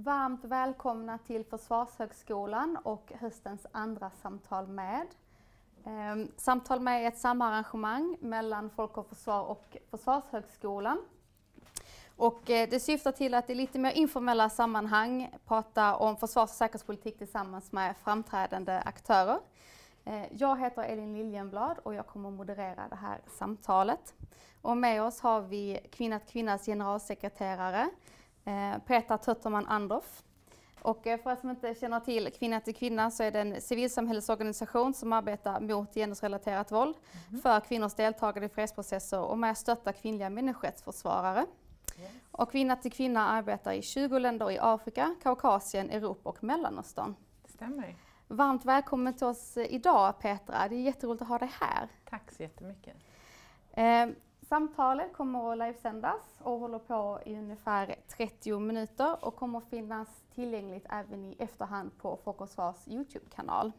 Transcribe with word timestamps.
Varmt 0.00 0.44
välkomna 0.44 1.18
till 1.18 1.44
Försvarshögskolan 1.44 2.78
och 2.82 3.12
höstens 3.20 3.66
andra 3.72 4.10
Samtal 4.10 4.68
med. 4.68 5.06
Ehm, 5.84 6.32
Samtal 6.36 6.80
med 6.80 7.04
är 7.04 7.08
ett 7.08 7.18
samarrangemang 7.18 8.16
mellan 8.20 8.70
Folk 8.70 8.96
och 8.96 9.08
Försvar 9.08 9.42
och 9.42 9.76
Försvarshögskolan. 9.90 10.98
Och 12.16 12.50
eh, 12.50 12.68
det 12.70 12.80
syftar 12.80 13.12
till 13.12 13.34
att 13.34 13.50
i 13.50 13.54
lite 13.54 13.78
mer 13.78 13.90
informella 13.90 14.50
sammanhang 14.50 15.30
prata 15.46 15.96
om 15.96 16.16
försvars 16.16 16.50
och 16.50 16.56
säkerhetspolitik 16.56 17.18
tillsammans 17.18 17.72
med 17.72 17.96
framträdande 17.96 18.82
aktörer. 18.84 19.38
Eh, 20.04 20.24
jag 20.32 20.60
heter 20.60 20.82
Elin 20.82 21.14
Liljenblad 21.14 21.78
och 21.78 21.94
jag 21.94 22.06
kommer 22.06 22.28
att 22.28 22.34
moderera 22.34 22.88
det 22.88 22.96
här 22.96 23.20
samtalet. 23.26 24.14
Och 24.62 24.76
med 24.76 25.02
oss 25.02 25.20
har 25.20 25.40
vi 25.40 25.80
Kvinna 25.92 26.18
till 26.18 26.28
Kvinnas 26.28 26.66
generalsekreterare 26.66 27.90
Petra 28.86 29.18
Tötterman 29.18 29.66
Andorf. 29.66 30.22
Och 30.82 31.06
eh, 31.06 31.20
för 31.20 31.30
er 31.30 31.36
som 31.36 31.50
inte 31.50 31.74
känner 31.74 32.00
till 32.00 32.32
Kvinna 32.38 32.60
till 32.60 32.74
Kvinna 32.74 33.10
så 33.10 33.22
är 33.22 33.30
det 33.30 33.40
en 33.40 33.60
civilsamhällesorganisation 33.60 34.94
som 34.94 35.12
arbetar 35.12 35.60
mot 35.60 35.94
genusrelaterat 35.94 36.72
våld, 36.72 36.96
mm. 37.28 37.42
för 37.42 37.60
kvinnors 37.60 37.94
deltagande 37.94 38.46
i 38.46 38.48
fredsprocesser 38.48 39.20
och 39.20 39.38
med 39.38 39.50
att 39.50 39.58
stötta 39.58 39.92
kvinnliga 39.92 40.30
människorättsförsvarare. 40.30 41.46
Yes. 41.98 42.10
Och 42.30 42.50
Kvinna 42.50 42.76
till 42.76 42.92
Kvinna 42.92 43.28
arbetar 43.28 43.72
i 43.72 43.82
20 43.82 44.18
länder 44.18 44.50
i 44.50 44.58
Afrika, 44.60 45.14
Kaukasien, 45.22 45.90
Europa 45.90 46.28
och 46.28 46.44
Mellanöstern. 46.44 47.14
Det 47.42 47.52
stämmer. 47.52 47.96
Varmt 48.28 48.64
välkommen 48.64 49.14
till 49.14 49.26
oss 49.26 49.56
idag 49.56 50.18
Petra, 50.20 50.68
det 50.68 50.76
är 50.76 50.80
jätteroligt 50.80 51.22
att 51.22 51.28
ha 51.28 51.38
dig 51.38 51.50
här. 51.60 51.88
Tack 52.04 52.32
så 52.32 52.42
jättemycket. 52.42 52.96
Eh, 53.72 54.06
Samtalet 54.48 55.12
kommer 55.12 55.52
att 55.52 55.58
livesändas 55.58 56.22
och 56.38 56.58
håller 56.58 56.78
på 56.78 57.20
i 57.24 57.36
ungefär 57.36 57.96
30 58.08 58.58
minuter 58.58 59.24
och 59.24 59.36
kommer 59.36 59.58
att 59.58 59.68
finnas 59.70 60.08
tillgängligt 60.34 60.86
även 60.90 61.24
i 61.24 61.36
efterhand 61.38 61.98
på 61.98 62.18
Folk 62.24 62.40
och 62.40 62.48
Svars 62.48 62.88
Youtube-kanal. 62.88 63.72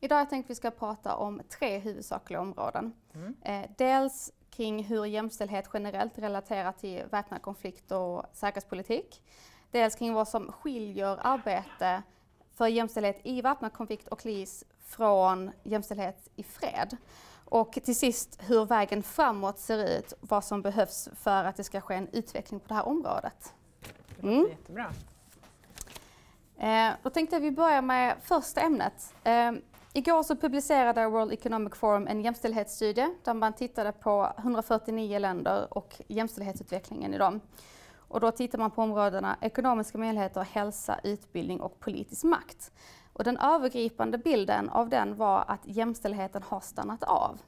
Idag 0.00 0.16
har 0.16 0.20
jag 0.20 0.30
tänkt 0.30 0.46
att 0.46 0.50
vi 0.50 0.54
ska 0.54 0.70
prata 0.70 1.16
om 1.16 1.40
tre 1.58 1.78
huvudsakliga 1.78 2.40
områden. 2.40 2.92
Mm. 3.14 3.36
Eh, 3.42 3.70
dels 3.78 4.32
kring 4.50 4.84
hur 4.84 5.04
jämställdhet 5.04 5.70
generellt 5.72 6.18
relaterar 6.18 6.72
till 6.72 7.04
väpnad 7.10 7.42
konflikt 7.42 7.92
och 7.92 8.24
säkerhetspolitik. 8.32 9.22
Dels 9.70 9.94
kring 9.94 10.14
vad 10.14 10.28
som 10.28 10.52
skiljer 10.52 11.18
arbete 11.20 12.02
för 12.54 12.66
jämställdhet 12.66 13.20
i 13.22 13.42
väpnad 13.42 13.72
konflikt 13.72 14.08
och 14.08 14.20
kris 14.20 14.64
från 14.80 15.50
jämställdhet 15.62 16.28
i 16.36 16.42
fred. 16.42 16.96
Och 17.44 17.72
till 17.72 17.96
sist 17.96 18.38
hur 18.40 18.64
vägen 18.64 19.02
framåt 19.02 19.58
ser 19.58 19.98
ut, 19.98 20.12
vad 20.20 20.44
som 20.44 20.62
behövs 20.62 21.08
för 21.14 21.44
att 21.44 21.56
det 21.56 21.64
ska 21.64 21.80
ske 21.80 21.94
en 21.94 22.08
utveckling 22.12 22.60
på 22.60 22.68
det 22.68 22.74
här 22.74 22.88
området. 22.88 23.52
Det 24.16 24.22
låter 24.22 24.36
mm. 24.36 24.50
jättebra. 24.50 24.92
Eh, 26.56 26.94
då 27.02 27.10
tänkte 27.10 27.36
jag 27.36 27.40
vi 27.40 27.50
börjar 27.50 27.82
med 27.82 28.16
första 28.22 28.60
ämnet. 28.60 29.14
Eh, 29.24 29.52
igår 29.92 30.22
så 30.22 30.36
publicerade 30.36 31.08
World 31.08 31.32
Economic 31.32 31.74
Forum 31.74 32.06
en 32.06 32.20
jämställdhetsstudie 32.20 33.14
där 33.24 33.34
man 33.34 33.52
tittade 33.52 33.92
på 33.92 34.32
149 34.38 35.18
länder 35.18 35.78
och 35.78 36.00
jämställdhetsutvecklingen 36.08 37.14
i 37.14 37.18
dem. 37.18 37.40
Och 38.08 38.20
då 38.20 38.30
tittar 38.30 38.58
man 38.58 38.70
på 38.70 38.82
områdena 38.82 39.36
ekonomiska 39.40 39.98
möjligheter, 39.98 40.46
hälsa, 40.52 41.00
utbildning 41.02 41.60
och 41.60 41.80
politisk 41.80 42.24
makt. 42.24 42.72
Och 43.14 43.24
den 43.24 43.38
övergripande 43.38 44.18
bilden 44.18 44.68
av 44.68 44.88
den 44.88 45.16
var 45.16 45.44
att 45.48 45.60
jämställdheten 45.64 46.42
har 46.42 46.60
stannat 46.60 47.02
av. 47.02 47.38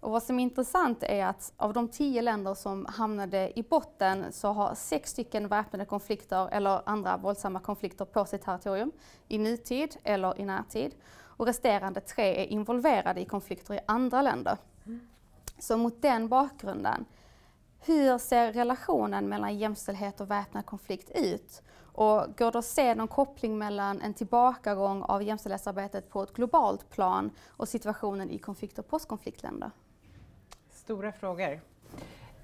Och 0.00 0.10
vad 0.10 0.22
som 0.22 0.38
är 0.38 0.42
intressant 0.42 1.02
är 1.02 1.26
att 1.26 1.52
av 1.56 1.72
de 1.72 1.88
tio 1.88 2.22
länder 2.22 2.54
som 2.54 2.86
hamnade 2.86 3.58
i 3.58 3.62
botten 3.62 4.32
så 4.32 4.48
har 4.48 4.74
sex 4.74 5.10
stycken 5.10 5.48
väpnade 5.48 5.84
konflikter 5.84 6.48
eller 6.52 6.88
andra 6.88 7.16
våldsamma 7.16 7.60
konflikter 7.60 8.04
på 8.04 8.24
sitt 8.24 8.42
territorium 8.42 8.92
i 9.28 9.38
nutid 9.38 9.96
eller 10.04 10.40
i 10.40 10.44
närtid. 10.44 10.94
Och 11.20 11.46
resterande 11.46 12.00
tre 12.00 12.42
är 12.42 12.46
involverade 12.46 13.20
i 13.20 13.24
konflikter 13.24 13.74
i 13.74 13.80
andra 13.86 14.22
länder. 14.22 14.58
Så 15.58 15.76
mot 15.76 16.02
den 16.02 16.28
bakgrunden, 16.28 17.04
hur 17.80 18.18
ser 18.18 18.52
relationen 18.52 19.28
mellan 19.28 19.58
jämställdhet 19.58 20.20
och 20.20 20.30
väpnad 20.30 20.66
konflikt 20.66 21.10
ut? 21.14 21.62
Och 22.00 22.36
går 22.36 22.52
det 22.52 22.58
att 22.58 22.64
se 22.64 22.94
någon 22.94 23.08
koppling 23.08 23.58
mellan 23.58 24.00
en 24.00 24.14
tillbakagång 24.14 25.02
av 25.02 25.22
jämställdhetsarbetet 25.22 26.10
på 26.10 26.22
ett 26.22 26.32
globalt 26.32 26.90
plan 26.90 27.30
och 27.48 27.68
situationen 27.68 28.30
i 28.30 28.38
konflikt 28.38 28.78
och 28.78 28.88
postkonfliktländer? 28.88 29.70
Stora 30.70 31.12
frågor. 31.12 31.60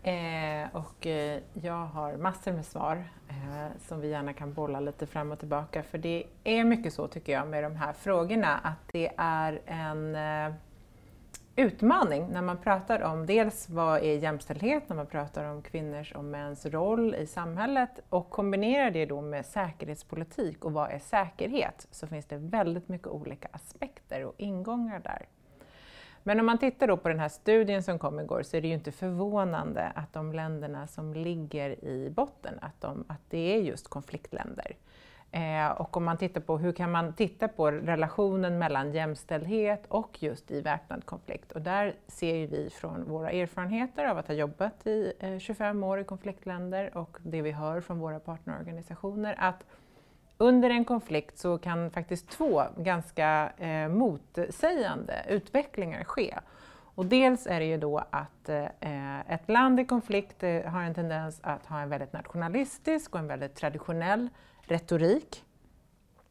Eh, 0.02 0.68
och 0.72 1.06
eh, 1.06 1.42
jag 1.52 1.86
har 1.86 2.16
massor 2.16 2.52
med 2.52 2.66
svar 2.66 3.04
eh, 3.28 3.66
som 3.88 4.00
vi 4.00 4.08
gärna 4.08 4.32
kan 4.32 4.52
bolla 4.54 4.80
lite 4.80 5.06
fram 5.06 5.32
och 5.32 5.38
tillbaka. 5.38 5.82
För 5.82 5.98
det 5.98 6.24
är 6.44 6.64
mycket 6.64 6.94
så 6.94 7.08
tycker 7.08 7.32
jag 7.32 7.48
med 7.48 7.62
de 7.62 7.76
här 7.76 7.92
frågorna 7.92 8.58
att 8.58 8.92
det 8.92 9.12
är 9.16 9.60
en 9.66 10.14
eh, 10.14 10.54
utmaning 11.56 12.28
när 12.32 12.42
man 12.42 12.58
pratar 12.58 13.00
om 13.00 13.26
dels 13.26 13.68
vad 13.68 14.02
är 14.02 14.18
jämställdhet, 14.18 14.88
när 14.88 14.96
man 14.96 15.06
pratar 15.06 15.44
om 15.44 15.62
kvinnors 15.62 16.12
och 16.12 16.24
mäns 16.24 16.66
roll 16.66 17.14
i 17.14 17.26
samhället 17.26 17.90
och 18.08 18.30
kombinerar 18.30 18.90
det 18.90 19.06
då 19.06 19.20
med 19.20 19.46
säkerhetspolitik 19.46 20.64
och 20.64 20.72
vad 20.72 20.90
är 20.90 20.98
säkerhet 20.98 21.86
så 21.90 22.06
finns 22.06 22.26
det 22.26 22.36
väldigt 22.36 22.88
mycket 22.88 23.08
olika 23.08 23.48
aspekter 23.52 24.24
och 24.24 24.34
ingångar 24.36 25.00
där. 25.00 25.26
Men 26.22 26.40
om 26.40 26.46
man 26.46 26.58
tittar 26.58 26.86
då 26.86 26.96
på 26.96 27.08
den 27.08 27.20
här 27.20 27.28
studien 27.28 27.82
som 27.82 27.98
kom 27.98 28.20
igår 28.20 28.42
så 28.42 28.56
är 28.56 28.60
det 28.60 28.68
ju 28.68 28.74
inte 28.74 28.92
förvånande 28.92 29.92
att 29.94 30.12
de 30.12 30.32
länderna 30.32 30.86
som 30.86 31.14
ligger 31.14 31.84
i 31.84 32.10
botten, 32.10 32.58
att, 32.60 32.80
de, 32.80 33.04
att 33.08 33.20
det 33.28 33.54
är 33.54 33.58
just 33.58 33.88
konfliktländer. 33.88 34.76
Eh, 35.32 35.70
och 35.70 35.96
om 35.96 36.04
man 36.04 36.16
tittar 36.16 36.40
på 36.40 36.58
hur 36.58 36.72
kan 36.72 36.90
man 36.90 37.12
titta 37.12 37.48
på 37.48 37.70
relationen 37.70 38.58
mellan 38.58 38.92
jämställdhet 38.92 39.84
och 39.88 40.22
just 40.22 40.50
i 40.50 40.60
väpnad 40.60 41.06
konflikt. 41.06 41.52
Och 41.52 41.62
där 41.62 41.94
ser 42.06 42.46
vi 42.46 42.70
från 42.70 43.04
våra 43.04 43.30
erfarenheter 43.30 44.04
av 44.04 44.18
att 44.18 44.28
ha 44.28 44.34
jobbat 44.34 44.86
i 44.86 45.12
eh, 45.18 45.38
25 45.38 45.84
år 45.84 46.00
i 46.00 46.04
konfliktländer 46.04 46.96
och 46.96 47.18
det 47.22 47.42
vi 47.42 47.50
hör 47.50 47.80
från 47.80 47.98
våra 47.98 48.20
partnerorganisationer 48.20 49.34
att 49.38 49.64
under 50.38 50.70
en 50.70 50.84
konflikt 50.84 51.38
så 51.38 51.58
kan 51.58 51.90
faktiskt 51.90 52.30
två 52.30 52.62
ganska 52.76 53.52
eh, 53.58 53.88
motsägande 53.88 55.24
utvecklingar 55.28 56.04
ske. 56.04 56.34
Och 56.96 57.06
dels 57.06 57.46
är 57.46 57.60
det 57.60 57.66
ju 57.66 57.76
då 57.76 57.98
att 58.10 58.48
eh, 58.48 59.32
ett 59.32 59.48
land 59.48 59.80
i 59.80 59.84
konflikt 59.84 60.42
eh, 60.42 60.62
har 60.62 60.82
en 60.82 60.94
tendens 60.94 61.40
att 61.42 61.66
ha 61.66 61.80
en 61.80 61.88
väldigt 61.88 62.12
nationalistisk 62.12 63.14
och 63.14 63.20
en 63.20 63.26
väldigt 63.26 63.54
traditionell 63.54 64.28
retorik. 64.66 65.44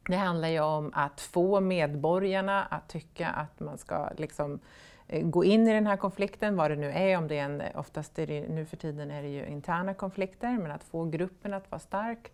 Det 0.08 0.16
handlar 0.16 0.48
ju 0.48 0.60
om 0.60 0.92
att 0.94 1.22
få 1.22 1.60
medborgarna 1.60 2.64
att 2.64 2.90
tycka 2.90 3.28
att 3.28 3.60
man 3.60 3.78
ska 3.78 4.10
liksom 4.18 4.60
eh, 5.08 5.28
gå 5.28 5.44
in 5.44 5.68
i 5.68 5.74
den 5.74 5.88
här 5.88 5.98
konflikten, 5.98 6.56
vad 6.56 6.72
det 6.72 6.76
nu 6.76 6.92
är, 6.92 7.18
om 7.18 7.28
det 7.28 7.38
är 7.38 7.44
en, 7.44 7.64
oftast 7.76 8.20
är 8.20 8.28
det, 8.28 8.48
nu 8.48 8.66
för 8.66 8.78
tiden 8.78 9.12
är 9.12 9.22
det 9.22 9.30
ju 9.30 9.46
interna 9.46 9.94
konflikter, 9.94 10.58
men 10.58 10.72
att 10.72 10.84
få 10.84 11.06
gruppen 11.06 11.54
att 11.54 11.72
vara 11.72 11.80
stark. 11.80 12.32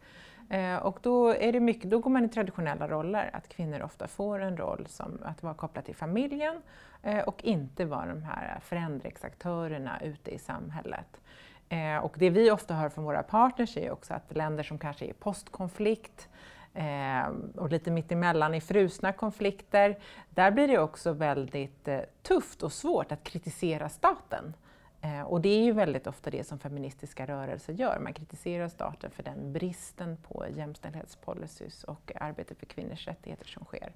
Eh, 0.51 0.75
och 0.75 0.99
då, 1.01 1.29
är 1.29 1.51
det 1.51 1.59
mycket, 1.59 1.89
då 1.89 1.99
går 1.99 2.09
man 2.09 2.25
i 2.25 2.29
traditionella 2.29 2.87
roller, 2.87 3.29
att 3.33 3.47
kvinnor 3.47 3.81
ofta 3.81 4.07
får 4.07 4.39
en 4.39 4.57
roll 4.57 4.85
som 4.89 5.19
att 5.23 5.43
vara 5.43 5.53
kopplad 5.53 5.85
till 5.85 5.95
familjen 5.95 6.61
eh, 7.03 7.19
och 7.19 7.43
inte 7.43 7.85
vara 7.85 8.05
de 8.05 8.23
här 8.23 8.59
förändringsaktörerna 8.63 10.01
ute 10.01 10.31
i 10.31 10.39
samhället. 10.39 11.21
Eh, 11.71 11.97
och 11.97 12.15
det 12.17 12.29
vi 12.29 12.51
ofta 12.51 12.73
hör 12.73 12.89
från 12.89 13.03
våra 13.03 13.23
partners 13.23 13.77
är 13.77 13.91
också 13.91 14.13
att 14.13 14.35
länder 14.35 14.63
som 14.63 14.77
kanske 14.77 15.05
är 15.05 15.13
postkonflikt 15.13 16.29
eh, 16.73 17.27
och 17.55 17.69
lite 17.69 17.91
mittemellan 17.91 18.53
i 18.53 18.61
frusna 18.61 19.13
konflikter, 19.13 19.99
där 20.29 20.51
blir 20.51 20.67
det 20.67 20.79
också 20.79 21.11
väldigt 21.11 21.87
eh, 21.87 21.99
tufft 22.21 22.63
och 22.63 22.73
svårt 22.73 23.11
att 23.11 23.23
kritisera 23.23 23.89
staten. 23.89 24.53
Eh, 25.01 25.21
och 25.21 25.41
det 25.41 25.49
är 25.49 25.63
ju 25.63 25.71
väldigt 25.71 26.07
ofta 26.07 26.29
det 26.29 26.47
som 26.47 26.59
feministiska 26.59 27.27
rörelser 27.27 27.73
gör. 27.73 27.99
Man 27.99 28.13
kritiserar 28.13 28.67
staten 28.67 29.11
för 29.11 29.23
den 29.23 29.53
bristen 29.53 30.17
på 30.17 30.45
jämställdhetspolicys 30.55 31.83
och 31.83 32.11
arbete 32.15 32.55
för 32.55 32.65
kvinnors 32.65 33.07
rättigheter 33.07 33.47
som 33.47 33.65
sker. 33.65 33.91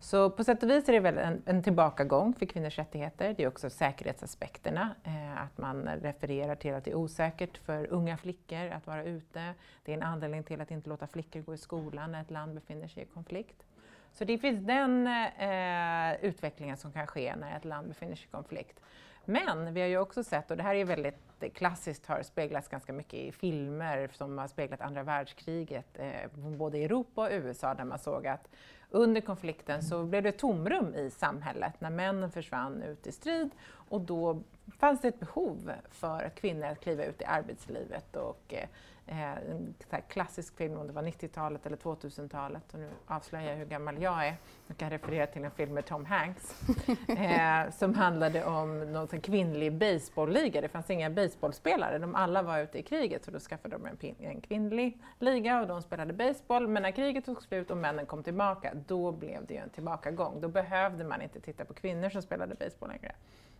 Så 0.00 0.30
på 0.30 0.44
sätt 0.44 0.62
och 0.62 0.70
vis 0.70 0.88
är 0.88 0.92
det 0.92 1.00
väl 1.00 1.18
en, 1.18 1.42
en 1.46 1.62
tillbakagång 1.62 2.34
för 2.34 2.46
kvinnors 2.46 2.78
rättigheter. 2.78 3.34
Det 3.36 3.42
är 3.42 3.48
också 3.48 3.70
säkerhetsaspekterna, 3.70 4.94
eh, 5.04 5.42
att 5.42 5.58
man 5.58 5.88
refererar 5.88 6.54
till 6.54 6.74
att 6.74 6.84
det 6.84 6.90
är 6.90 6.94
osäkert 6.94 7.58
för 7.58 7.86
unga 7.92 8.16
flickor 8.16 8.70
att 8.70 8.86
vara 8.86 9.04
ute. 9.04 9.54
Det 9.84 9.92
är 9.92 9.96
en 9.96 10.02
anledning 10.02 10.42
till 10.42 10.60
att 10.60 10.70
inte 10.70 10.88
låta 10.88 11.06
flickor 11.06 11.40
gå 11.40 11.54
i 11.54 11.58
skolan 11.58 12.12
när 12.12 12.20
ett 12.20 12.30
land 12.30 12.54
befinner 12.54 12.88
sig 12.88 13.02
i 13.02 13.06
konflikt. 13.06 13.62
Så 14.12 14.24
det 14.24 14.38
finns 14.38 14.66
den 14.66 15.06
eh, 15.06 16.24
utvecklingen 16.24 16.76
som 16.76 16.92
kan 16.92 17.06
ske 17.06 17.36
när 17.36 17.56
ett 17.56 17.64
land 17.64 17.88
befinner 17.88 18.16
sig 18.16 18.24
i 18.24 18.30
konflikt. 18.30 18.80
Men 19.24 19.74
vi 19.74 19.80
har 19.80 19.88
ju 19.88 19.98
också 19.98 20.24
sett, 20.24 20.50
och 20.50 20.56
det 20.56 20.62
här 20.62 20.74
är 20.74 20.84
väldigt 20.84 21.54
klassiskt, 21.54 22.06
har 22.06 22.22
speglats 22.22 22.68
ganska 22.68 22.92
mycket 22.92 23.14
i 23.14 23.32
filmer 23.32 24.08
som 24.12 24.38
har 24.38 24.48
speglat 24.48 24.80
andra 24.80 25.02
världskriget, 25.02 25.98
eh, 25.98 26.30
både 26.34 26.78
i 26.78 26.84
Europa 26.84 27.26
och 27.26 27.32
USA, 27.32 27.74
där 27.74 27.84
man 27.84 27.98
såg 27.98 28.26
att 28.26 28.48
under 28.90 29.20
konflikten 29.20 29.82
så 29.82 30.04
blev 30.04 30.22
det 30.22 30.32
tomrum 30.32 30.94
i 30.94 31.10
samhället 31.10 31.80
när 31.80 31.90
männen 31.90 32.30
försvann 32.30 32.82
ut 32.82 33.06
i 33.06 33.12
strid 33.12 33.50
och 33.72 34.00
då 34.00 34.42
fanns 34.78 35.00
det 35.00 35.08
ett 35.08 35.20
behov 35.20 35.72
för 35.90 36.28
kvinnor 36.28 36.66
att 36.66 36.80
kliva 36.80 37.04
ut 37.04 37.20
i 37.20 37.24
arbetslivet 37.24 38.16
och 38.16 38.54
Eh, 38.54 38.68
en 39.10 39.74
klassisk 40.08 40.56
film, 40.56 40.76
om 40.78 40.86
det 40.86 40.92
var 40.92 41.02
90-talet 41.02 41.66
eller 41.66 41.76
2000-talet, 41.76 42.62
och 42.72 42.78
nu 42.78 42.88
avslöjar 43.06 43.50
jag 43.50 43.56
hur 43.56 43.64
gammal 43.64 44.02
jag 44.02 44.26
är. 44.26 44.36
Jag 44.66 44.76
kan 44.76 44.90
referera 44.90 45.26
till 45.26 45.44
en 45.44 45.50
film 45.50 45.74
med 45.74 45.86
Tom 45.86 46.04
Hanks 46.04 46.68
eh, 47.08 47.70
som 47.70 47.94
handlade 47.94 48.44
om 48.44 48.92
någon 48.92 49.20
kvinnlig 49.20 49.72
baseballliga. 49.72 50.60
Det 50.60 50.68
fanns 50.68 50.90
inga 50.90 51.10
baseballspelare, 51.10 51.98
de 51.98 52.14
alla 52.14 52.42
var 52.42 52.58
ute 52.58 52.78
i 52.78 52.82
kriget 52.82 53.24
så 53.24 53.30
då 53.30 53.38
skaffade 53.38 53.76
de 53.76 53.86
en, 53.86 54.14
en 54.18 54.40
kvinnlig 54.40 54.98
liga 55.18 55.60
och 55.60 55.66
de 55.66 55.82
spelade 55.82 56.12
baseball. 56.12 56.68
Men 56.68 56.82
när 56.82 56.90
kriget 56.90 57.24
tog 57.24 57.42
slut 57.42 57.70
och 57.70 57.76
männen 57.76 58.06
kom 58.06 58.22
tillbaka, 58.22 58.72
då 58.86 59.12
blev 59.12 59.46
det 59.46 59.54
ju 59.54 59.60
en 59.60 59.70
tillbakagång. 59.70 60.40
Då 60.40 60.48
behövde 60.48 61.04
man 61.04 61.22
inte 61.22 61.40
titta 61.40 61.64
på 61.64 61.74
kvinnor 61.74 62.10
som 62.10 62.22
spelade 62.22 62.54
baseball 62.54 62.88
längre, 62.88 63.12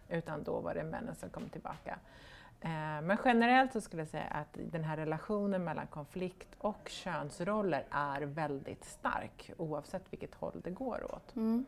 utan 0.08 0.42
då 0.42 0.60
var 0.60 0.74
det 0.74 0.84
männen 0.84 1.14
som 1.14 1.30
kom 1.30 1.48
tillbaka. 1.48 1.98
Eh, 2.60 2.70
men 3.02 3.16
generellt 3.24 3.72
så 3.72 3.80
skulle 3.80 4.02
jag 4.02 4.08
säga 4.08 4.24
att 4.24 4.58
den 4.72 4.84
här 4.84 4.96
relationen 4.96 5.64
mellan 5.64 5.86
konflikt 5.86 6.48
och 6.58 6.88
könsroller 6.88 7.86
är 7.90 8.22
väldigt 8.22 8.84
stark 8.84 9.50
oavsett 9.56 10.12
vilket 10.12 10.34
håll 10.34 10.60
det 10.64 10.70
går 10.70 11.14
åt. 11.14 11.36
Mm. 11.36 11.66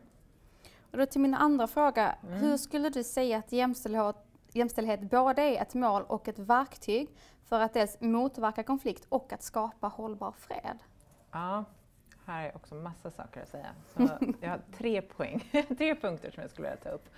Och 0.91 0.97
då 0.97 1.05
till 1.05 1.21
min 1.21 1.33
andra 1.33 1.67
fråga, 1.67 2.15
mm. 2.23 2.33
hur 2.33 2.57
skulle 2.57 2.89
du 2.89 3.03
säga 3.03 3.37
att 3.37 3.51
jämställdhet, 3.51 4.15
jämställdhet 4.51 5.01
både 5.01 5.41
är 5.41 5.61
ett 5.61 5.73
mål 5.73 6.03
och 6.07 6.27
ett 6.27 6.39
verktyg 6.39 7.09
för 7.45 7.59
att 7.59 7.73
dels 7.73 8.01
motverka 8.01 8.63
konflikt 8.63 9.05
och 9.09 9.33
att 9.33 9.43
skapa 9.43 9.87
hållbar 9.87 10.31
fred? 10.31 10.79
Ja, 11.31 11.65
här 12.25 12.47
är 12.47 12.55
också 12.55 12.75
massa 12.75 13.11
saker 13.11 13.41
att 13.41 13.49
säga. 13.49 13.69
Så 13.93 14.09
jag 14.41 14.49
har 14.49 14.61
tre 14.77 15.01
poäng, 15.01 15.49
tre 15.77 15.95
punkter 15.95 16.31
som 16.31 16.41
jag 16.41 16.51
skulle 16.51 16.67
vilja 16.67 16.83
ta 16.83 16.89
upp. 16.89 17.09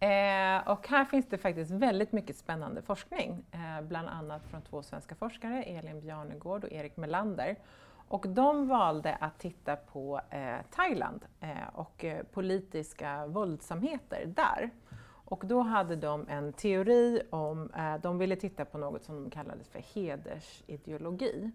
Eh, 0.00 0.68
och 0.68 0.88
här 0.88 1.04
finns 1.04 1.26
det 1.26 1.38
faktiskt 1.38 1.70
väldigt 1.70 2.12
mycket 2.12 2.36
spännande 2.36 2.82
forskning, 2.82 3.44
eh, 3.52 3.82
bland 3.82 4.08
annat 4.08 4.46
från 4.46 4.62
två 4.62 4.82
svenska 4.82 5.14
forskare, 5.14 5.62
Elin 5.62 6.00
Bjarnegård 6.00 6.64
och 6.64 6.72
Erik 6.72 6.96
Melander. 6.96 7.56
Och 8.08 8.28
de 8.28 8.68
valde 8.68 9.14
att 9.14 9.38
titta 9.38 9.76
på 9.76 10.20
eh, 10.30 10.56
Thailand 10.70 11.24
eh, 11.40 11.68
och 11.72 12.04
eh, 12.04 12.22
politiska 12.22 13.26
våldsamheter 13.26 14.26
där. 14.26 14.70
Och 15.28 15.42
då 15.46 15.60
hade 15.60 15.96
de 15.96 16.28
en 16.28 16.52
teori 16.52 17.22
om, 17.30 17.70
eh, 17.70 17.96
de 18.02 18.18
ville 18.18 18.36
titta 18.36 18.64
på 18.64 18.78
något 18.78 19.04
som 19.04 19.24
de 19.24 19.30
kallade 19.30 19.64
för 19.64 19.82
hedersideologi 19.94 21.50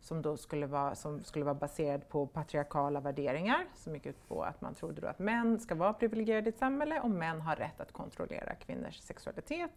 som 0.00 0.22
då 0.22 0.36
skulle 0.36 0.66
vara, 0.66 0.94
som 0.94 1.24
skulle 1.24 1.44
vara 1.44 1.54
baserad 1.54 2.08
på 2.08 2.26
patriarkala 2.26 3.00
värderingar 3.00 3.66
som 3.74 3.94
gick 3.94 4.06
ut 4.06 4.28
på 4.28 4.42
att 4.42 4.60
man 4.60 4.74
trodde 4.74 5.00
då 5.00 5.08
att 5.08 5.18
män 5.18 5.60
ska 5.60 5.74
vara 5.74 5.92
privilegierade 5.92 6.46
i 6.46 6.52
ett 6.52 6.58
samhälle 6.58 7.00
och 7.00 7.10
män 7.10 7.40
har 7.40 7.56
rätt 7.56 7.80
att 7.80 7.92
kontrollera 7.92 8.54
kvinnors 8.54 8.98
sexualitet. 8.98 9.70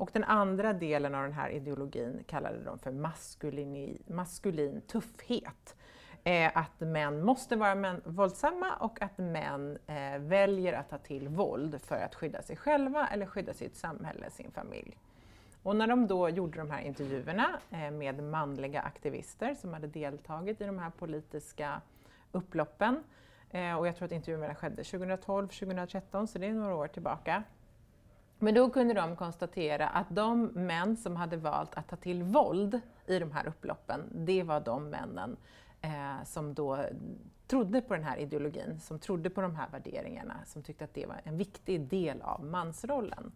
Och 0.00 0.10
den 0.12 0.24
andra 0.24 0.72
delen 0.72 1.14
av 1.14 1.22
den 1.22 1.32
här 1.32 1.50
ideologin 1.50 2.24
kallade 2.26 2.64
de 2.64 2.78
för 2.78 2.92
maskulin, 2.92 4.02
maskulin 4.06 4.80
tuffhet. 4.80 5.76
Eh, 6.24 6.50
att 6.54 6.80
män 6.80 7.24
måste 7.24 7.56
vara 7.56 7.74
män, 7.74 8.00
våldsamma 8.04 8.76
och 8.76 9.02
att 9.02 9.18
män 9.18 9.78
eh, 9.86 10.18
väljer 10.18 10.72
att 10.72 10.90
ta 10.90 10.98
till 10.98 11.28
våld 11.28 11.80
för 11.82 11.96
att 11.96 12.14
skydda 12.14 12.42
sig 12.42 12.56
själva 12.56 13.08
eller 13.08 13.26
skydda 13.26 13.54
sitt 13.54 13.76
samhälle, 13.76 14.30
sin 14.30 14.50
familj. 14.50 14.96
Och 15.62 15.76
när 15.76 15.86
de 15.86 16.06
då 16.06 16.28
gjorde 16.28 16.58
de 16.58 16.70
här 16.70 16.80
intervjuerna 16.80 17.60
eh, 17.70 17.90
med 17.90 18.22
manliga 18.22 18.80
aktivister 18.80 19.54
som 19.54 19.72
hade 19.72 19.86
deltagit 19.86 20.60
i 20.60 20.64
de 20.64 20.78
här 20.78 20.90
politiska 20.90 21.80
upploppen, 22.32 23.04
eh, 23.50 23.74
och 23.74 23.86
jag 23.86 23.96
tror 23.96 24.06
att 24.06 24.12
intervjuerna 24.12 24.54
skedde 24.54 24.84
2012, 24.84 25.48
2013, 25.48 26.28
så 26.28 26.38
det 26.38 26.46
är 26.46 26.52
några 26.52 26.74
år 26.74 26.88
tillbaka. 26.88 27.42
Men 28.38 28.54
då 28.54 28.70
kunde 28.70 28.94
de 28.94 29.16
konstatera 29.16 29.88
att 29.88 30.06
de 30.08 30.44
män 30.44 30.96
som 30.96 31.16
hade 31.16 31.36
valt 31.36 31.74
att 31.74 31.88
ta 31.88 31.96
till 31.96 32.22
våld 32.22 32.80
i 33.06 33.18
de 33.18 33.32
här 33.32 33.46
upploppen, 33.46 34.00
det 34.12 34.42
var 34.42 34.60
de 34.60 34.90
männen 34.90 35.36
eh, 35.80 36.24
som 36.24 36.54
då 36.54 36.84
trodde 37.46 37.80
på 37.80 37.94
den 37.94 38.04
här 38.04 38.16
ideologin, 38.16 38.80
som 38.80 38.98
trodde 38.98 39.30
på 39.30 39.40
de 39.40 39.56
här 39.56 39.68
värderingarna, 39.72 40.34
som 40.46 40.62
tyckte 40.62 40.84
att 40.84 40.94
det 40.94 41.06
var 41.06 41.20
en 41.24 41.36
viktig 41.36 41.80
del 41.80 42.22
av 42.22 42.44
mansrollen. 42.44 43.32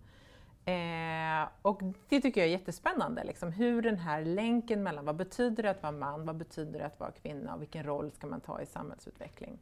Eh, 0.64 1.48
och 1.62 1.82
det 2.08 2.20
tycker 2.20 2.40
jag 2.40 2.48
är 2.48 2.52
jättespännande, 2.52 3.24
liksom, 3.24 3.52
hur 3.52 3.82
den 3.82 3.98
här 3.98 4.24
länken 4.24 4.82
mellan 4.82 5.04
vad 5.04 5.16
betyder 5.16 5.62
det 5.62 5.70
att 5.70 5.82
vara 5.82 5.92
man, 5.92 6.26
vad 6.26 6.36
betyder 6.36 6.78
det 6.78 6.86
att 6.86 7.00
vara 7.00 7.10
kvinna 7.10 7.54
och 7.54 7.62
vilken 7.62 7.84
roll 7.84 8.10
ska 8.12 8.26
man 8.26 8.40
ta 8.40 8.60
i 8.60 8.66
samhällsutveckling. 8.66 9.58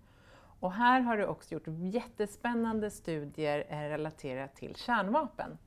Och 0.60 0.72
här 0.72 1.00
har 1.00 1.16
det 1.16 1.26
också 1.26 1.54
gjort 1.54 1.66
jättespännande 1.66 2.90
studier 2.90 3.64
eh, 3.68 3.78
relaterat 3.78 4.54
till 4.54 4.76
kärnvapen 4.76 5.58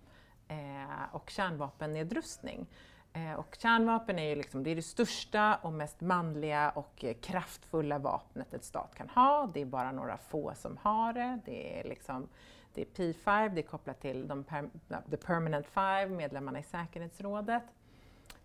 eh, 0.48 1.16
och 1.16 1.30
kärnvapennedrustning. 1.30 2.68
Eh, 3.14 3.34
och 3.34 3.58
kärnvapen 3.60 4.20
är 4.20 4.30
ju 4.30 4.36
liksom, 4.36 4.64
det, 4.64 4.70
är 4.70 4.76
det 4.76 4.82
största 4.82 5.56
och 5.56 5.74
mest 5.74 6.02
manliga 6.02 6.70
och 6.70 7.06
kraftfulla 7.22 8.00
vapnet 8.00 8.54
ett 8.54 8.64
stat 8.64 8.96
kan 8.96 9.10
ha. 9.10 9.50
Det 9.54 9.62
är 9.62 9.66
bara 9.66 9.92
några 9.92 10.18
få 10.18 10.54
som 10.56 10.78
har 10.82 11.14
det. 11.14 11.40
Det 11.46 11.80
är 11.80 11.84
liksom 11.84 12.28
det 12.76 12.82
är 12.82 13.14
P5, 13.14 13.50
det 13.56 13.62
är 13.62 13.68
kopplat 13.68 14.02
till 14.02 14.28
de 14.28 14.44
per, 14.44 14.70
the 15.12 15.18
permanent 15.18 15.66
five, 15.68 16.08
medlemmarna 16.08 16.60
i 16.60 16.64
säkerhetsrådet. 16.64 17.64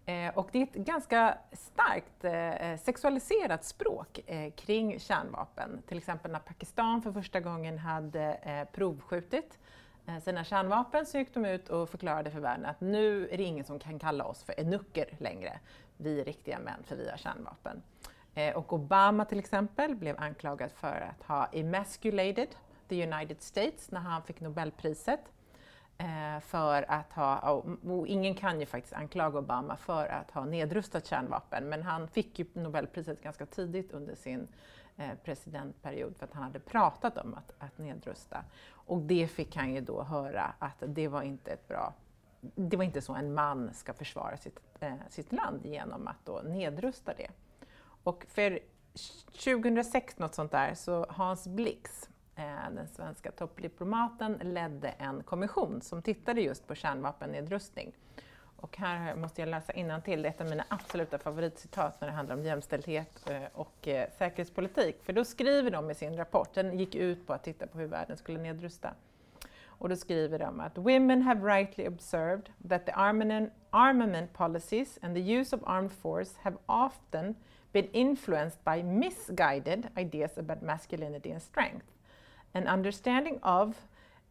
Eh, 0.06 0.38
och 0.38 0.48
det 0.52 0.58
är 0.58 0.62
ett 0.62 0.74
ganska 0.74 1.38
starkt 1.52 2.24
eh, 2.24 2.84
sexualiserat 2.84 3.64
språk 3.64 4.20
eh, 4.26 4.52
kring 4.52 5.00
kärnvapen. 5.00 5.82
Till 5.86 5.98
exempel 5.98 6.30
när 6.30 6.38
Pakistan 6.38 7.02
för 7.02 7.12
första 7.12 7.40
gången 7.40 7.78
hade 7.78 8.34
eh, 8.34 8.64
provskjutit 8.72 9.58
eh, 10.06 10.18
sina 10.18 10.44
kärnvapen 10.44 11.06
så 11.06 11.18
gick 11.18 11.34
de 11.34 11.44
ut 11.44 11.68
och 11.68 11.88
förklarade 11.88 12.30
för 12.30 12.40
världen 12.40 12.66
att 12.66 12.80
nu 12.80 13.28
är 13.28 13.38
det 13.38 13.44
ingen 13.44 13.64
som 13.64 13.78
kan 13.78 13.98
kalla 13.98 14.24
oss 14.24 14.42
för 14.42 14.60
enucker 14.60 15.06
längre. 15.18 15.58
Vi 15.96 16.20
är 16.20 16.24
riktiga 16.24 16.58
män 16.58 16.82
för 16.84 16.96
vi 16.96 17.10
har 17.10 17.16
kärnvapen. 17.16 17.82
Eh, 18.34 18.56
och 18.56 18.72
Obama 18.72 19.24
till 19.24 19.38
exempel 19.38 19.94
blev 19.94 20.16
anklagad 20.18 20.72
för 20.72 21.10
att 21.10 21.26
ha 21.26 21.46
emasculated 21.46 22.48
the 22.90 23.06
United 23.06 23.42
States 23.42 23.90
när 23.90 24.00
han 24.00 24.22
fick 24.22 24.40
Nobelpriset. 24.40 25.20
Eh, 25.98 26.40
för 26.40 26.90
att 26.90 27.12
ha, 27.12 27.50
och 27.84 28.06
ingen 28.06 28.34
kan 28.34 28.60
ju 28.60 28.66
faktiskt 28.66 28.94
anklaga 28.94 29.38
Obama 29.38 29.76
för 29.76 30.06
att 30.06 30.30
ha 30.30 30.44
nedrustat 30.44 31.06
kärnvapen, 31.06 31.68
men 31.68 31.82
han 31.82 32.08
fick 32.08 32.38
ju 32.38 32.46
Nobelpriset 32.52 33.22
ganska 33.22 33.46
tidigt 33.46 33.92
under 33.92 34.14
sin 34.14 34.48
eh, 34.96 35.10
presidentperiod 35.24 36.16
för 36.16 36.24
att 36.24 36.34
han 36.34 36.42
hade 36.42 36.60
pratat 36.60 37.18
om 37.18 37.34
att, 37.34 37.52
att 37.58 37.78
nedrusta. 37.78 38.44
Och 38.70 38.98
det 38.98 39.26
fick 39.26 39.56
han 39.56 39.74
ju 39.74 39.80
då 39.80 40.02
höra 40.02 40.54
att 40.58 40.82
det 40.86 41.08
var 41.08 41.22
inte 41.22 41.50
ett 41.50 41.68
bra 41.68 41.94
det 42.40 42.76
var 42.76 42.84
inte 42.84 43.00
så 43.00 43.14
en 43.14 43.34
man 43.34 43.74
ska 43.74 43.92
försvara 43.92 44.36
sitt, 44.36 44.60
eh, 44.80 44.94
sitt 45.08 45.32
land 45.32 45.66
genom 45.66 46.08
att 46.08 46.26
då 46.26 46.40
nedrusta 46.44 47.14
det. 47.14 47.30
Och 48.02 48.26
för 48.28 48.58
2006, 49.44 50.18
något 50.18 50.34
sånt 50.34 50.52
där, 50.52 50.74
så 50.74 51.06
Hans 51.08 51.46
Blix, 51.46 52.08
Eh, 52.36 52.70
den 52.70 52.88
svenska 52.88 53.30
toppdiplomaten 53.30 54.32
ledde 54.42 54.88
en 54.88 55.22
kommission 55.22 55.82
som 55.82 56.02
tittade 56.02 56.40
just 56.40 56.66
på 56.66 56.74
kärnvapennedrustning. 56.74 57.92
Och 58.56 58.76
här 58.76 59.14
måste 59.14 59.42
jag 59.42 59.48
läsa 59.48 59.72
innantill, 59.72 60.22
det 60.22 60.28
är 60.28 60.30
ett 60.30 60.40
av 60.40 60.46
mina 60.46 60.64
absoluta 60.68 61.18
favoritcitat 61.18 62.00
när 62.00 62.08
det 62.08 62.14
handlar 62.14 62.36
om 62.36 62.44
jämställdhet 62.44 63.30
eh, 63.30 63.42
och 63.52 63.88
eh, 63.88 64.08
säkerhetspolitik. 64.18 65.02
För 65.02 65.12
då 65.12 65.24
skriver 65.24 65.70
de 65.70 65.90
i 65.90 65.94
sin 65.94 66.16
rapport, 66.16 66.54
den 66.54 66.78
gick 66.78 66.94
ut 66.94 67.26
på 67.26 67.32
att 67.32 67.44
titta 67.44 67.66
på 67.66 67.78
hur 67.78 67.86
världen 67.86 68.16
skulle 68.16 68.38
nedrusta. 68.38 68.94
Och 69.80 69.88
då 69.88 69.96
skriver 69.96 70.38
de 70.38 70.60
att 70.60 70.78
“Women 70.78 71.22
have 71.22 71.58
rightly 71.58 71.88
observed 71.88 72.50
that 72.68 72.86
the 72.86 72.92
armament 73.70 74.32
policies 74.32 74.98
and 75.02 75.14
the 75.14 75.34
use 75.34 75.56
of 75.56 75.62
armed 75.64 75.92
force 75.92 76.34
have 76.42 76.56
often 76.66 77.34
been 77.72 77.88
influenced 77.92 78.58
by 78.64 78.82
misguided 78.82 79.88
ideas 79.98 80.38
about 80.38 80.62
masculinity 80.62 81.32
and 81.32 81.42
strength. 81.42 81.86
An 82.52 82.66
understanding 82.66 83.38
of 83.42 83.76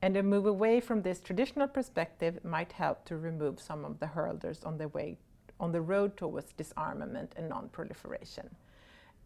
and 0.01 0.17
a 0.17 0.23
move 0.23 0.45
away 0.45 0.81
from 0.81 1.01
this 1.01 1.21
traditional 1.21 1.67
perspective 1.67 2.39
might 2.43 2.71
help 2.71 3.05
to 3.05 3.15
remove 3.15 3.59
some 3.59 3.85
of 3.85 3.99
the 3.99 4.07
hurdles 4.07 4.63
on 4.63 4.77
the 4.77 4.87
way 4.87 5.17
on 5.59 5.71
the 5.71 5.81
road 5.81 6.17
towards 6.17 6.53
disarmament 6.53 7.33
and 7.37 7.49
non-proliferation. 7.49 8.49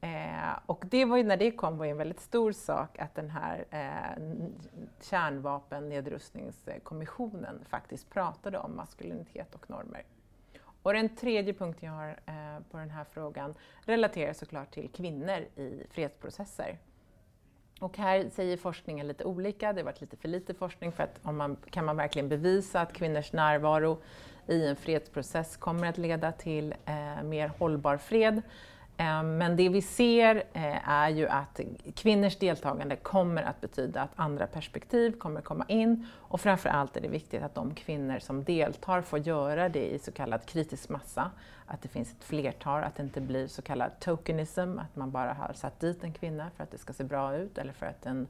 Eh, 0.01 0.59
och 0.65 0.85
det 0.89 1.05
var 1.05 1.17
ju, 1.17 1.23
när 1.23 1.37
det 1.37 1.51
kom 1.51 1.77
var 1.77 1.85
en 1.85 1.97
väldigt 1.97 2.19
stor 2.19 2.51
sak 2.51 2.99
att 2.99 3.15
den 3.15 3.29
här 3.29 3.65
eh, 3.69 4.13
kärnvapennedrustningskommissionen 5.01 7.65
faktiskt 7.69 8.09
pratade 8.09 8.57
om 8.57 8.75
maskulinitet 8.75 9.55
och 9.55 9.69
normer. 9.69 10.03
Och 10.83 10.93
den 10.93 11.15
tredje 11.15 11.53
punkten 11.53 11.89
jag 11.89 11.95
har 11.95 12.09
eh, 12.09 12.59
på 12.71 12.77
den 12.77 12.89
här 12.89 13.05
frågan 13.11 13.55
relaterar 13.81 14.33
såklart 14.33 14.71
till 14.71 14.89
kvinnor 14.89 15.39
i 15.55 15.83
fredsprocesser. 15.89 16.77
Och 17.83 17.97
här 17.97 18.29
säger 18.29 18.57
forskningen 18.57 19.07
lite 19.07 19.23
olika, 19.23 19.73
det 19.73 19.79
har 19.81 19.85
varit 19.85 20.01
lite 20.01 20.17
för 20.17 20.27
lite 20.27 20.53
forskning 20.53 20.91
för 20.91 21.03
att 21.03 21.19
om 21.23 21.37
man, 21.37 21.57
kan 21.69 21.85
man 21.85 21.97
verkligen 21.97 22.29
bevisa 22.29 22.81
att 22.81 22.93
kvinnors 22.93 23.33
närvaro 23.33 23.97
i 24.47 24.67
en 24.67 24.75
fredsprocess 24.75 25.57
kommer 25.57 25.87
att 25.87 25.97
leda 25.97 26.31
till 26.31 26.75
eh, 26.85 27.23
mer 27.23 27.51
hållbar 27.59 27.97
fred. 27.97 28.41
Ehm, 28.97 29.37
men 29.37 29.55
det 29.55 29.69
vi 29.69 29.81
ser 29.81 30.35
eh, 30.53 30.89
är 30.89 31.09
ju 31.09 31.27
att 31.27 31.59
kvinnors 31.95 32.35
deltagande 32.35 32.95
kommer 32.95 33.43
att 33.43 33.61
betyda 33.61 34.01
att 34.01 34.11
andra 34.15 34.47
perspektiv 34.47 35.17
kommer 35.17 35.41
komma 35.41 35.65
in. 35.67 36.07
Och 36.15 36.41
framför 36.41 36.69
allt 36.69 36.97
är 36.97 37.01
det 37.01 37.07
viktigt 37.07 37.43
att 37.43 37.55
de 37.55 37.75
kvinnor 37.75 38.19
som 38.19 38.43
deltar 38.43 39.01
får 39.01 39.19
göra 39.19 39.69
det 39.69 39.93
i 39.93 39.99
så 39.99 40.11
kallad 40.11 40.45
kritisk 40.45 40.89
massa, 40.89 41.31
att 41.65 41.81
det 41.81 41.87
finns 41.87 42.11
ett 42.11 42.23
flertal, 42.23 42.83
att 42.83 42.95
det 42.95 43.03
inte 43.03 43.21
blir 43.21 43.47
så 43.47 43.61
kallad 43.61 43.99
tokenism, 43.99 44.79
att 44.79 44.95
man 44.95 45.11
bara 45.11 45.33
har 45.33 45.53
satt 45.53 45.79
dit 45.79 46.03
en 46.03 46.13
kvinna 46.13 46.49
för 46.55 46.63
att 46.63 46.71
det 46.71 46.77
ska 46.77 46.93
se 46.93 47.03
bra 47.03 47.35
ut 47.35 47.57
eller 47.57 47.73
för 47.73 47.85
att 47.85 48.05
en, 48.05 48.27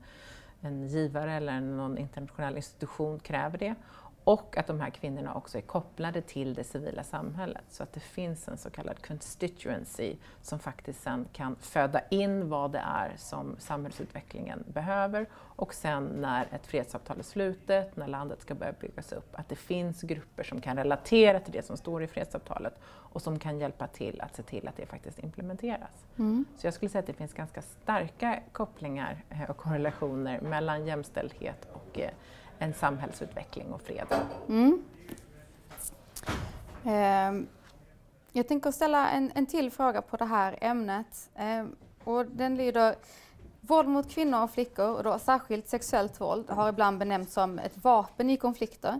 en 0.61 0.87
givare 0.87 1.33
eller 1.33 1.59
någon 1.59 1.97
internationell 1.97 2.55
institution 2.55 3.19
kräver 3.19 3.57
det 3.57 3.75
och 4.23 4.57
att 4.57 4.67
de 4.67 4.79
här 4.79 4.89
kvinnorna 4.89 5.33
också 5.33 5.57
är 5.57 5.61
kopplade 5.61 6.21
till 6.21 6.53
det 6.53 6.63
civila 6.63 7.03
samhället 7.03 7.63
så 7.69 7.83
att 7.83 7.93
det 7.93 7.99
finns 7.99 8.47
en 8.47 8.57
så 8.57 8.69
kallad 8.69 9.07
constituency 9.07 10.15
som 10.41 10.59
faktiskt 10.59 11.03
sen 11.03 11.27
kan 11.33 11.55
föda 11.55 12.01
in 12.09 12.49
vad 12.49 12.71
det 12.71 12.83
är 12.85 13.13
som 13.17 13.55
samhällsutvecklingen 13.59 14.63
behöver 14.67 15.25
och 15.33 15.73
sen 15.73 16.05
när 16.05 16.47
ett 16.51 16.67
fredsavtal 16.67 17.19
är 17.19 17.23
slutet, 17.23 17.95
när 17.95 18.07
landet 18.07 18.41
ska 18.41 18.55
börja 18.55 18.73
byggas 18.73 19.11
upp, 19.11 19.35
att 19.35 19.49
det 19.49 19.55
finns 19.55 20.01
grupper 20.01 20.43
som 20.43 20.61
kan 20.61 20.77
relatera 20.77 21.39
till 21.39 21.53
det 21.53 21.65
som 21.65 21.77
står 21.77 22.03
i 22.03 22.07
fredsavtalet 22.07 22.79
och 22.85 23.21
som 23.21 23.39
kan 23.39 23.59
hjälpa 23.59 23.87
till 23.87 24.21
att 24.21 24.35
se 24.35 24.43
till 24.43 24.67
att 24.67 24.75
det 24.75 24.85
faktiskt 24.85 25.19
implementeras. 25.19 26.05
Mm. 26.17 26.45
Så 26.57 26.67
jag 26.67 26.73
skulle 26.73 26.89
säga 26.89 26.99
att 26.99 27.07
det 27.07 27.13
finns 27.13 27.33
ganska 27.33 27.61
starka 27.61 28.39
kopplingar 28.51 29.23
eh, 29.29 29.49
och 29.49 29.57
korrelationer 29.57 30.41
mellan 30.41 30.85
jämställdhet 30.85 31.67
och 31.73 31.99
eh, 31.99 32.09
en 32.63 32.73
samhällsutveckling 32.73 33.73
och 33.73 33.81
fred. 33.81 34.07
Mm. 34.49 34.83
Eh, 36.85 37.47
jag 38.31 38.47
tänker 38.47 38.71
ställa 38.71 39.09
en, 39.09 39.31
en 39.35 39.45
till 39.45 39.71
fråga 39.71 40.01
på 40.01 40.17
det 40.17 40.25
här 40.25 40.57
ämnet. 40.61 41.29
Eh, 41.35 41.65
och 42.03 42.25
den 42.25 42.55
lyder 42.55 42.95
Våld 43.67 43.89
mot 43.89 44.09
kvinnor 44.09 44.43
och 44.43 44.51
flickor, 44.51 44.89
och 44.97 45.03
då 45.03 45.19
särskilt 45.19 45.67
sexuellt 45.67 46.21
våld, 46.21 46.49
har 46.49 46.69
ibland 46.69 46.99
benämnts 46.99 47.33
som 47.33 47.59
ett 47.59 47.83
vapen 47.83 48.29
i 48.29 48.37
konflikter. 48.37 48.99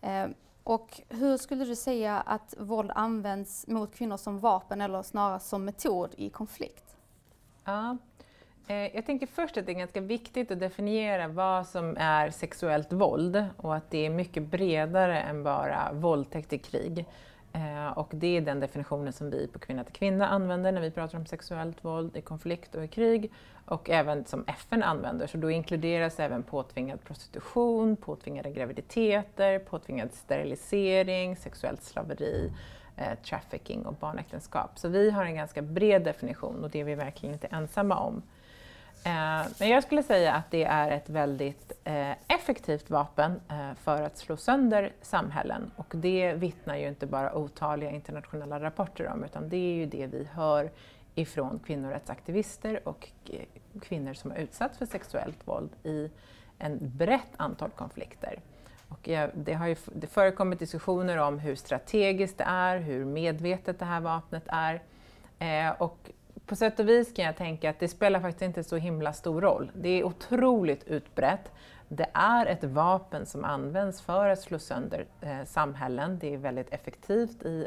Eh, 0.00 0.26
och 0.64 1.00
hur 1.08 1.36
skulle 1.36 1.64
du 1.64 1.76
säga 1.76 2.20
att 2.20 2.54
våld 2.58 2.90
används 2.94 3.66
mot 3.66 3.94
kvinnor 3.94 4.16
som 4.16 4.40
vapen 4.40 4.80
eller 4.80 5.02
snarare 5.02 5.40
som 5.40 5.64
metod 5.64 6.14
i 6.16 6.30
konflikt? 6.30 6.96
Ja, 7.64 7.96
Eh, 8.66 8.96
jag 8.96 9.06
tänker 9.06 9.26
först 9.26 9.56
att 9.56 9.66
det 9.66 9.72
är 9.72 9.78
ganska 9.78 10.00
viktigt 10.00 10.50
att 10.50 10.60
definiera 10.60 11.28
vad 11.28 11.66
som 11.66 11.96
är 11.96 12.30
sexuellt 12.30 12.92
våld 12.92 13.44
och 13.56 13.76
att 13.76 13.90
det 13.90 14.06
är 14.06 14.10
mycket 14.10 14.42
bredare 14.42 15.20
än 15.20 15.42
bara 15.42 15.92
våldtäkt 15.92 16.52
i 16.52 16.58
krig. 16.58 17.06
Eh, 17.52 17.98
och 17.98 18.08
det 18.10 18.36
är 18.36 18.40
den 18.40 18.60
definitionen 18.60 19.12
som 19.12 19.30
vi 19.30 19.48
på 19.48 19.58
Kvinna 19.58 19.84
till 19.84 19.94
Kvinna 19.94 20.28
använder 20.28 20.72
när 20.72 20.80
vi 20.80 20.90
pratar 20.90 21.18
om 21.18 21.26
sexuellt 21.26 21.84
våld 21.84 22.16
i 22.16 22.20
konflikt 22.20 22.74
och 22.74 22.84
i 22.84 22.88
krig 22.88 23.32
och 23.66 23.90
även 23.90 24.24
som 24.24 24.44
FN 24.46 24.82
använder. 24.82 25.26
Så 25.26 25.38
då 25.38 25.50
inkluderas 25.50 26.20
även 26.20 26.42
påtvingad 26.42 27.04
prostitution, 27.04 27.96
påtvingade 27.96 28.50
graviditeter, 28.50 29.58
påtvingad 29.58 30.12
sterilisering, 30.12 31.36
sexuellt 31.36 31.82
slaveri, 31.82 32.52
eh, 32.96 33.18
trafficking 33.24 33.86
och 33.86 33.94
barnäktenskap. 33.94 34.78
Så 34.78 34.88
vi 34.88 35.10
har 35.10 35.24
en 35.24 35.34
ganska 35.34 35.62
bred 35.62 36.04
definition 36.04 36.64
och 36.64 36.70
det 36.70 36.80
är 36.80 36.84
vi 36.84 36.94
verkligen 36.94 37.32
inte 37.32 37.46
ensamma 37.46 37.98
om. 37.98 38.22
Eh, 39.06 39.46
men 39.58 39.68
jag 39.68 39.82
skulle 39.82 40.02
säga 40.02 40.32
att 40.32 40.50
det 40.50 40.64
är 40.64 40.90
ett 40.90 41.08
väldigt 41.08 41.72
eh, 41.84 42.10
effektivt 42.28 42.90
vapen 42.90 43.40
eh, 43.50 43.74
för 43.74 44.02
att 44.02 44.18
slå 44.18 44.36
sönder 44.36 44.92
samhällen 45.02 45.70
och 45.76 45.92
det 45.96 46.32
vittnar 46.32 46.76
ju 46.76 46.88
inte 46.88 47.06
bara 47.06 47.34
otaliga 47.34 47.90
internationella 47.90 48.60
rapporter 48.60 49.08
om 49.08 49.24
utan 49.24 49.48
det 49.48 49.56
är 49.56 49.74
ju 49.74 49.86
det 49.86 50.06
vi 50.06 50.28
hör 50.32 50.70
ifrån 51.14 51.60
kvinnorättsaktivister 51.66 52.88
och 52.88 53.10
kvinnor 53.82 54.14
som 54.14 54.30
har 54.30 54.38
utsatts 54.38 54.78
för 54.78 54.86
sexuellt 54.86 55.48
våld 55.48 55.70
i 55.82 56.10
en 56.58 56.78
brett 56.80 57.32
antal 57.36 57.70
konflikter. 57.70 58.40
Och 58.88 59.08
det 59.34 59.54
har 59.54 59.66
ju 59.66 59.76
det 59.84 60.06
förekommit 60.06 60.58
diskussioner 60.58 61.18
om 61.18 61.38
hur 61.38 61.54
strategiskt 61.54 62.38
det 62.38 62.44
är, 62.44 62.78
hur 62.78 63.04
medvetet 63.04 63.78
det 63.78 63.84
här 63.84 64.00
vapnet 64.00 64.44
är. 64.46 64.82
och 65.82 66.10
på 66.46 66.56
sätt 66.56 66.80
och 66.80 66.88
vis 66.88 67.12
kan 67.12 67.24
jag 67.24 67.36
tänka 67.36 67.70
att 67.70 67.78
det 67.78 67.88
spelar 67.88 68.20
faktiskt 68.20 68.42
inte 68.42 68.64
så 68.64 68.76
himla 68.76 69.12
stor 69.12 69.40
roll. 69.40 69.70
Det 69.74 69.88
är 69.88 70.04
otroligt 70.04 70.84
utbrett. 70.84 71.52
Det 71.88 72.06
är 72.12 72.46
ett 72.46 72.64
vapen 72.64 73.26
som 73.26 73.44
används 73.44 74.02
för 74.02 74.28
att 74.28 74.40
slå 74.40 74.58
sönder 74.58 75.06
eh, 75.20 75.44
samhällen. 75.44 76.18
Det 76.18 76.34
är 76.34 76.38
väldigt 76.38 76.72
effektivt 76.72 77.42
i, 77.42 77.66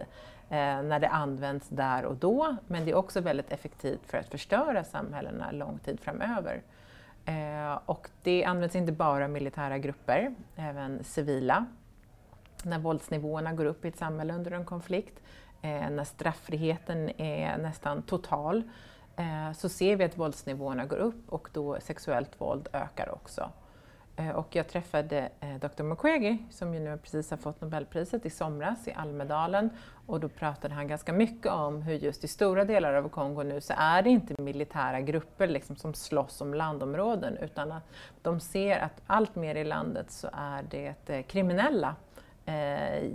eh, 0.50 0.81
när 0.81 1.00
det 1.00 1.07
används 1.07 1.69
där 1.69 2.05
och 2.05 2.15
då, 2.15 2.55
men 2.67 2.86
det 2.86 2.91
är 2.91 2.96
också 2.96 3.22
väldigt 3.22 3.51
effektivt 3.51 4.01
för 4.05 4.17
att 4.17 4.29
förstöra 4.29 4.84
samhällena 4.84 5.51
lång 5.51 5.79
tid 5.79 6.00
framöver. 6.00 6.62
Eh, 7.25 7.79
och 7.86 8.10
det 8.24 8.46
används 8.46 8.75
inte 8.75 8.91
bara 8.91 9.24
av 9.24 9.29
militära 9.29 9.77
grupper, 9.77 10.36
även 10.55 11.03
civila. 11.03 11.65
När 12.63 12.79
våldsnivåerna 12.79 13.53
går 13.53 13.65
upp 13.65 13.86
i 13.86 13.88
ett 13.88 13.98
samhälle 13.98 14.34
under 14.34 14.51
en 14.51 14.65
konflikt 14.65 15.19
Eh, 15.61 15.89
när 15.89 16.03
straffriheten 16.03 17.21
är 17.21 17.57
nästan 17.57 18.01
total, 18.01 18.63
eh, 19.15 19.51
så 19.53 19.69
ser 19.69 19.95
vi 19.95 20.03
att 20.03 20.17
våldsnivåerna 20.17 20.85
går 20.85 20.97
upp 20.97 21.29
och 21.29 21.49
då 21.53 21.77
sexuellt 21.79 22.41
våld 22.41 22.67
ökar 22.73 23.13
också. 23.13 23.51
Eh, 24.19 24.29
och 24.29 24.55
jag 24.55 24.67
träffade 24.67 25.29
eh, 25.39 25.55
Dr 25.55 25.83
Mukwege 25.83 26.37
som 26.49 26.73
ju 26.73 26.79
nu 26.79 26.97
precis 26.97 27.29
har 27.29 27.37
fått 27.37 27.61
Nobelpriset 27.61 28.25
i 28.25 28.29
somras 28.29 28.87
i 28.87 28.91
Almedalen 28.91 29.69
och 30.05 30.19
då 30.19 30.29
pratade 30.29 30.73
han 30.73 30.87
ganska 30.87 31.13
mycket 31.13 31.51
om 31.51 31.81
hur 31.81 31.93
just 31.93 32.23
i 32.23 32.27
stora 32.27 32.65
delar 32.65 32.93
av 32.93 33.09
Kongo 33.09 33.43
nu 33.43 33.61
så 33.61 33.73
är 33.77 34.01
det 34.01 34.09
inte 34.09 34.41
militära 34.41 35.01
grupper 35.01 35.47
liksom 35.47 35.75
som 35.75 35.93
slåss 35.93 36.41
om 36.41 36.53
landområden 36.53 37.37
utan 37.37 37.71
att 37.71 37.83
de 38.21 38.39
ser 38.39 38.79
att 38.79 39.01
allt 39.07 39.35
mer 39.35 39.55
i 39.55 39.63
landet 39.63 40.11
så 40.11 40.29
är 40.33 40.63
det 40.69 41.09
eh, 41.09 41.23
kriminella 41.23 41.95
eh, 42.48 43.12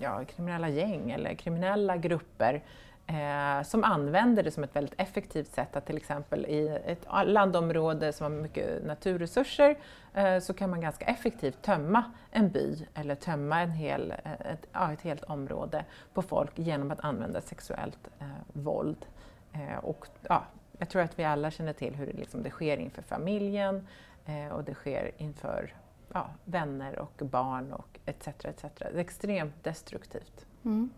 ja, 0.00 0.24
kriminella 0.24 0.68
gäng 0.68 1.10
eller 1.10 1.34
kriminella 1.34 1.96
grupper 1.96 2.62
eh, 3.06 3.62
som 3.62 3.84
använder 3.84 4.42
det 4.42 4.50
som 4.50 4.64
ett 4.64 4.76
väldigt 4.76 5.00
effektivt 5.00 5.54
sätt 5.54 5.76
att 5.76 5.86
till 5.86 5.96
exempel 5.96 6.46
i 6.46 6.80
ett 6.84 7.06
landområde 7.24 8.12
som 8.12 8.24
har 8.24 8.40
mycket 8.42 8.86
naturresurser 8.86 9.76
eh, 10.14 10.38
så 10.38 10.54
kan 10.54 10.70
man 10.70 10.80
ganska 10.80 11.04
effektivt 11.04 11.62
tömma 11.62 12.04
en 12.30 12.50
by 12.50 12.86
eller 12.94 13.14
tömma 13.14 13.60
en 13.60 13.70
hel, 13.70 14.10
eh, 14.10 14.32
ett, 14.32 14.66
ja, 14.72 14.92
ett 14.92 15.02
helt 15.02 15.24
område 15.24 15.84
på 16.14 16.22
folk 16.22 16.58
genom 16.58 16.90
att 16.90 17.00
använda 17.00 17.40
sexuellt 17.40 18.08
eh, 18.20 18.26
våld. 18.52 19.06
Eh, 19.52 19.84
och, 19.84 20.06
ja, 20.28 20.44
jag 20.78 20.88
tror 20.88 21.02
att 21.02 21.18
vi 21.18 21.24
alla 21.24 21.50
känner 21.50 21.72
till 21.72 21.94
hur 21.94 22.06
det, 22.06 22.12
liksom, 22.12 22.42
det 22.42 22.50
sker 22.50 22.76
inför 22.76 23.02
familjen 23.02 23.86
eh, 24.26 24.48
och 24.48 24.64
det 24.64 24.74
sker 24.74 25.10
inför 25.16 25.74
ja, 26.12 26.30
vänner 26.44 26.98
och 26.98 27.22
barn 27.24 27.72
och 27.72 27.98
etc. 28.06 28.28
etc. 28.28 28.62
Det 28.78 28.84
är 28.84 28.96
extremt 28.96 29.64
destruktivt. 29.64 30.46
Mm. 30.64 30.90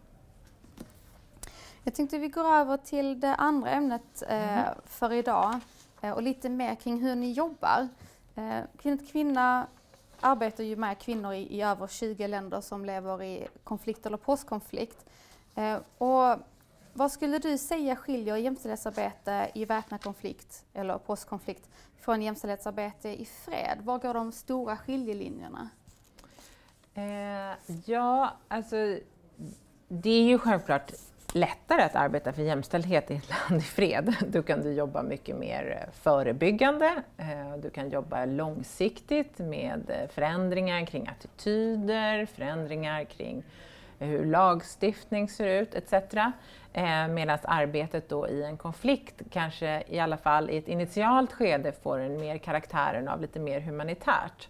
Jag 1.84 1.94
tänkte 1.94 2.18
vi 2.18 2.28
går 2.28 2.44
över 2.44 2.76
till 2.76 3.20
det 3.20 3.34
andra 3.34 3.70
ämnet 3.70 4.22
eh, 4.28 4.58
mm. 4.58 4.74
för 4.84 5.12
idag 5.12 5.60
eh, 6.00 6.10
och 6.10 6.22
lite 6.22 6.48
mer 6.48 6.74
kring 6.74 7.02
hur 7.02 7.14
ni 7.14 7.32
jobbar. 7.32 7.88
Eh, 8.34 8.60
Kvinna 8.78 8.96
till 8.96 9.08
kvinna 9.08 9.66
arbetar 10.20 10.64
ju 10.64 10.76
med 10.76 10.98
kvinnor 10.98 11.32
i, 11.32 11.56
i, 11.56 11.62
över 11.62 11.86
20 11.86 12.26
länder 12.26 12.60
som 12.60 12.84
lever 12.84 13.22
i 13.22 13.48
konflikt 13.64 14.06
eller 14.06 14.16
postkonflikt. 14.16 15.06
Eh, 15.54 15.78
och 15.98 16.38
vad 16.92 17.12
skulle 17.12 17.38
du 17.38 17.58
säga 17.58 17.96
skiljer 17.96 18.36
jämställdhetsarbete 18.36 19.50
i 19.54 19.64
väpnad 19.64 20.02
konflikt 20.02 20.64
eller 20.72 20.98
postkonflikt 20.98 21.68
från 22.00 22.22
jämställdhetsarbete 22.22 23.08
i 23.08 23.24
fred? 23.24 23.78
Var 23.82 23.98
går 23.98 24.14
de 24.14 24.32
stora 24.32 24.76
skiljelinjerna? 24.76 25.68
Eh, 26.94 27.74
ja, 27.84 28.36
alltså 28.48 28.76
det 29.88 30.10
är 30.10 30.22
ju 30.22 30.38
självklart 30.38 30.92
lättare 31.32 31.82
att 31.82 31.94
arbeta 31.94 32.32
för 32.32 32.42
jämställdhet 32.42 33.10
i 33.10 33.14
ett 33.14 33.28
land 33.28 33.60
i 33.60 33.64
fred. 33.64 34.14
Då 34.28 34.42
kan 34.42 34.62
du 34.62 34.72
jobba 34.72 35.02
mycket 35.02 35.36
mer 35.36 35.88
förebyggande, 35.92 37.02
eh, 37.16 37.56
du 37.62 37.70
kan 37.70 37.90
jobba 37.90 38.24
långsiktigt 38.24 39.38
med 39.38 40.08
förändringar 40.14 40.86
kring 40.86 41.08
attityder, 41.08 42.26
förändringar 42.26 43.04
kring 43.04 43.44
hur 44.06 44.24
lagstiftning 44.24 45.28
ser 45.28 45.46
ut 45.62 45.74
etc. 45.74 45.92
Eh, 46.72 47.08
Medan 47.08 47.38
arbetet 47.44 48.08
då 48.08 48.28
i 48.28 48.42
en 48.42 48.56
konflikt 48.56 49.22
kanske 49.30 49.82
i 49.86 49.98
alla 49.98 50.16
fall 50.16 50.50
i 50.50 50.56
ett 50.56 50.68
initialt 50.68 51.32
skede 51.32 51.72
får 51.72 51.98
en 51.98 52.20
mer 52.20 52.38
karaktären 52.38 53.08
av 53.08 53.20
lite 53.20 53.40
mer 53.40 53.60
humanitärt. 53.60 54.48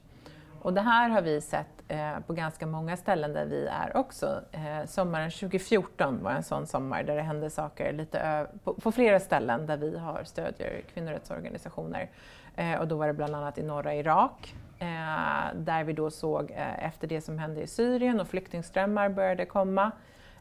Och 0.62 0.74
det 0.74 0.80
här 0.80 1.08
har 1.08 1.22
vi 1.22 1.40
sett 1.40 1.82
eh, 1.88 2.20
på 2.26 2.32
ganska 2.32 2.66
många 2.66 2.96
ställen 2.96 3.32
där 3.32 3.46
vi 3.46 3.66
är 3.66 3.96
också. 3.96 4.40
Eh, 4.52 4.86
sommaren 4.86 5.30
2014 5.30 6.22
var 6.22 6.30
en 6.30 6.42
sån 6.42 6.66
sommar 6.66 7.02
där 7.02 7.16
det 7.16 7.22
hände 7.22 7.50
saker 7.50 7.92
lite 7.92 8.46
på, 8.64 8.74
på, 8.74 8.92
flera 8.92 9.20
ställen 9.20 9.66
där 9.66 9.76
vi 9.76 9.98
har 9.98 10.24
stödjer 10.24 10.82
kvinnorättsorganisationer. 10.94 12.10
Eh, 12.56 12.80
och 12.80 12.88
då 12.88 12.96
var 12.96 13.06
det 13.06 13.12
bland 13.12 13.34
annat 13.34 13.58
i 13.58 13.62
norra 13.62 13.94
Irak 13.94 14.54
eh, 14.80 15.54
där 15.54 15.84
vi 15.84 15.92
då 15.92 16.10
såg 16.10 16.50
eh, 16.50 16.84
efter 16.84 17.06
det 17.08 17.20
som 17.20 17.38
hände 17.38 17.62
i 17.62 17.66
Syrien 17.66 18.20
och 18.20 18.28
flyktingströmmar 18.28 19.08
började 19.08 19.46
komma 19.46 19.92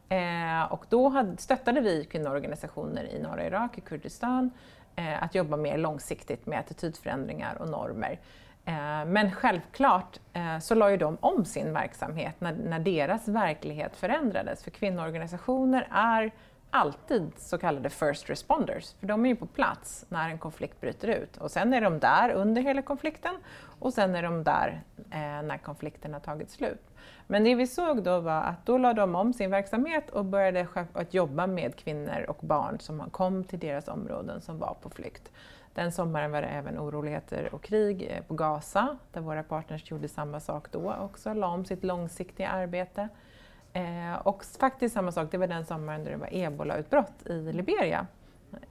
Eh, 0.10 0.72
och 0.72 0.86
då 0.90 1.10
hade, 1.10 1.38
stöttade 1.38 1.82
vi 1.82 2.06
kvinnoorganisationer 2.06 3.04
i 3.04 3.20
norra 3.20 3.46
Irak, 3.46 3.78
i 3.78 3.82
Kurdistan, 3.82 4.52
eh, 4.96 5.24
att 5.24 5.36
jobba 5.36 5.58
mer 5.58 5.78
långsiktigt 5.78 6.46
med 6.46 6.60
attitydförändringar 6.60 7.56
och 7.62 7.70
normer. 7.70 8.20
Eh, 8.66 9.06
men 9.06 9.32
självklart 9.32 10.20
eh, 10.34 10.60
så 10.60 10.76
la 10.76 10.92
ju 10.92 10.98
de 10.98 11.18
om 11.22 11.46
sin 11.46 11.74
verksamhet 11.74 12.36
när, 12.42 12.54
när 12.54 12.80
deras 12.80 13.28
verklighet 13.28 13.96
förändrades. 13.96 14.64
För 14.64 14.72
kvinnoorganisationer 14.72 15.88
är 15.92 16.32
alltid 16.70 17.32
så 17.38 17.58
kallade 17.58 17.90
first 17.90 18.30
responders, 18.30 18.94
för 19.00 19.08
de 19.08 19.26
är 19.26 19.30
ju 19.30 19.36
på 19.36 19.46
plats 19.46 20.06
när 20.10 20.30
en 20.30 20.38
konflikt 20.38 20.82
bryter 20.82 21.08
ut. 21.08 21.38
Och 21.38 21.52
sen 21.52 21.74
är 21.74 21.82
de 21.82 22.00
där 22.00 22.30
under 22.30 22.62
hela 22.62 22.82
konflikten 22.82 23.36
och 23.80 23.94
sen 23.94 24.16
är 24.16 24.24
de 24.24 24.44
där 24.44 24.82
eh, 25.12 25.20
när 25.20 25.58
konflikten 25.58 26.14
har 26.14 26.20
tagit 26.20 26.50
slut. 26.50 26.82
Men 27.28 27.44
det 27.44 27.56
vi 27.56 27.68
såg 27.68 28.04
då 28.04 28.20
var 28.20 28.42
att 28.42 28.66
då 28.66 28.78
lade 28.78 29.02
de 29.02 29.16
om 29.16 29.34
sin 29.34 29.52
verksamhet 29.52 30.10
och 30.10 30.26
började 30.26 30.68
att 30.94 31.14
jobba 31.14 31.48
med 31.48 31.76
kvinnor 31.76 32.26
och 32.28 32.38
barn 32.42 32.80
som 32.80 33.10
kom 33.10 33.44
till 33.44 33.60
deras 33.60 33.88
områden 33.88 34.42
som 34.42 34.60
var 34.60 34.78
på 34.82 34.90
flykt. 34.90 35.32
Den 35.74 35.92
sommaren 35.92 36.32
var 36.32 36.42
det 36.42 36.48
även 36.48 36.80
oroligheter 36.80 37.54
och 37.54 37.64
krig 37.64 38.08
eh, 38.12 38.24
på 38.24 38.34
Gaza, 38.34 38.98
där 39.12 39.22
våra 39.22 39.44
partners 39.44 39.92
gjorde 39.92 40.08
samma 40.08 40.40
sak 40.40 40.72
då 40.72 40.94
också, 40.94 41.34
la 41.34 41.48
om 41.48 41.66
sitt 41.66 41.84
långsiktiga 41.84 42.50
arbete. 42.50 43.10
Eh, 43.74 44.16
och 44.24 44.46
faktiskt 44.60 44.94
samma 44.94 45.12
sak, 45.12 45.28
det 45.32 45.38
var 45.38 45.48
den 45.48 45.66
sommaren 45.66 46.04
då 46.04 46.10
det 46.10 46.18
var 46.18 46.30
ebolautbrott 46.32 47.26
i 47.26 47.54
Liberia. 47.54 48.08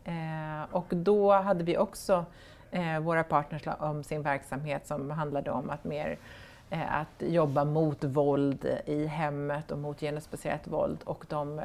Eh, 0.04 0.62
och 0.70 0.86
då 0.88 1.32
hade 1.32 1.64
vi 1.64 1.78
också 1.78 2.24
eh, 2.70 3.00
våra 3.00 3.24
partners 3.24 3.62
om 3.78 4.04
sin 4.04 4.22
verksamhet 4.22 4.86
som 4.86 5.10
handlade 5.10 5.50
om 5.50 5.70
att 5.70 5.84
mer 5.84 6.18
eh, 6.70 6.96
att 6.96 7.22
jobba 7.22 7.64
mot 7.64 8.04
våld 8.04 8.66
i 8.86 9.06
hemmet 9.06 9.70
och 9.70 9.78
mot 9.78 10.00
genusbaserat 10.00 10.66
våld 10.66 10.98
och 11.04 11.24
de 11.28 11.58
eh, 11.58 11.64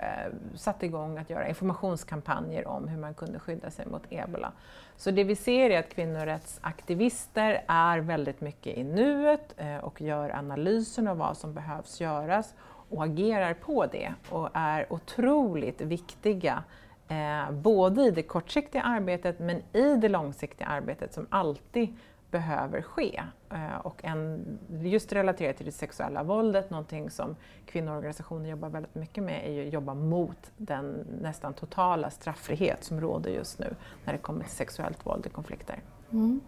satte 0.56 0.86
igång 0.86 1.18
att 1.18 1.30
göra 1.30 1.48
informationskampanjer 1.48 2.68
om 2.68 2.88
hur 2.88 2.98
man 2.98 3.14
kunde 3.14 3.40
skydda 3.40 3.72
sig 3.72 3.86
mot 3.86 4.04
ebola. 4.10 4.52
Så 4.98 5.12
det 5.12 5.24
vi 5.24 5.36
ser 5.36 5.70
är 5.70 5.80
att 5.80 5.90
kvinnorättsaktivister 5.90 7.64
är 7.68 8.00
väldigt 8.00 8.42
mycket 8.42 8.78
i 8.78 8.84
nuet 8.84 9.54
eh, 9.58 9.78
och 9.78 10.02
gör 10.02 10.30
analysen 10.30 11.08
av 11.08 11.18
vad 11.18 11.38
som 11.38 11.54
behövs 11.54 12.02
göras 12.02 12.54
och 12.94 13.04
agerar 13.04 13.54
på 13.54 13.86
det 13.86 14.14
och 14.30 14.50
är 14.54 14.94
otroligt 14.94 15.82
viktiga 15.82 16.64
eh, 17.08 17.52
både 17.52 18.02
i 18.02 18.12
det 18.12 18.24
kortsiktiga 18.24 18.82
arbetet 18.82 19.40
men 19.40 19.62
i 19.74 19.96
det 19.96 20.10
långsiktiga 20.10 20.68
arbetet 20.68 21.14
som 21.14 21.28
alltid 21.30 21.96
behöver 22.32 22.82
ske. 22.82 23.24
Eh, 23.50 23.78
och 23.84 24.06
en, 24.06 24.46
just 24.70 25.14
relaterat 25.14 25.58
till 25.58 25.66
det 25.66 25.72
sexuella 25.72 26.24
våldet, 26.24 26.70
någonting 26.70 27.10
som 27.10 27.36
kvinnoorganisationer 27.66 28.50
jobbar 28.50 28.70
väldigt 28.70 28.96
mycket 28.96 29.24
med, 29.24 29.48
är 29.48 29.52
ju 29.52 29.68
att 29.68 29.74
jobba 29.74 29.94
mot 29.94 30.52
den 30.58 31.08
nästan 31.22 31.54
totala 31.54 32.10
straffrihet 32.10 32.84
som 32.84 33.02
råder 33.02 33.32
just 33.32 33.60
nu 33.60 33.76
när 34.06 34.14
det 34.14 34.20
kommer 34.20 34.44
till 34.44 34.56
sexuellt 34.56 35.06
våld 35.06 35.26
i 35.26 35.30
konflikter. 35.30 35.80
Mm. 36.12 36.42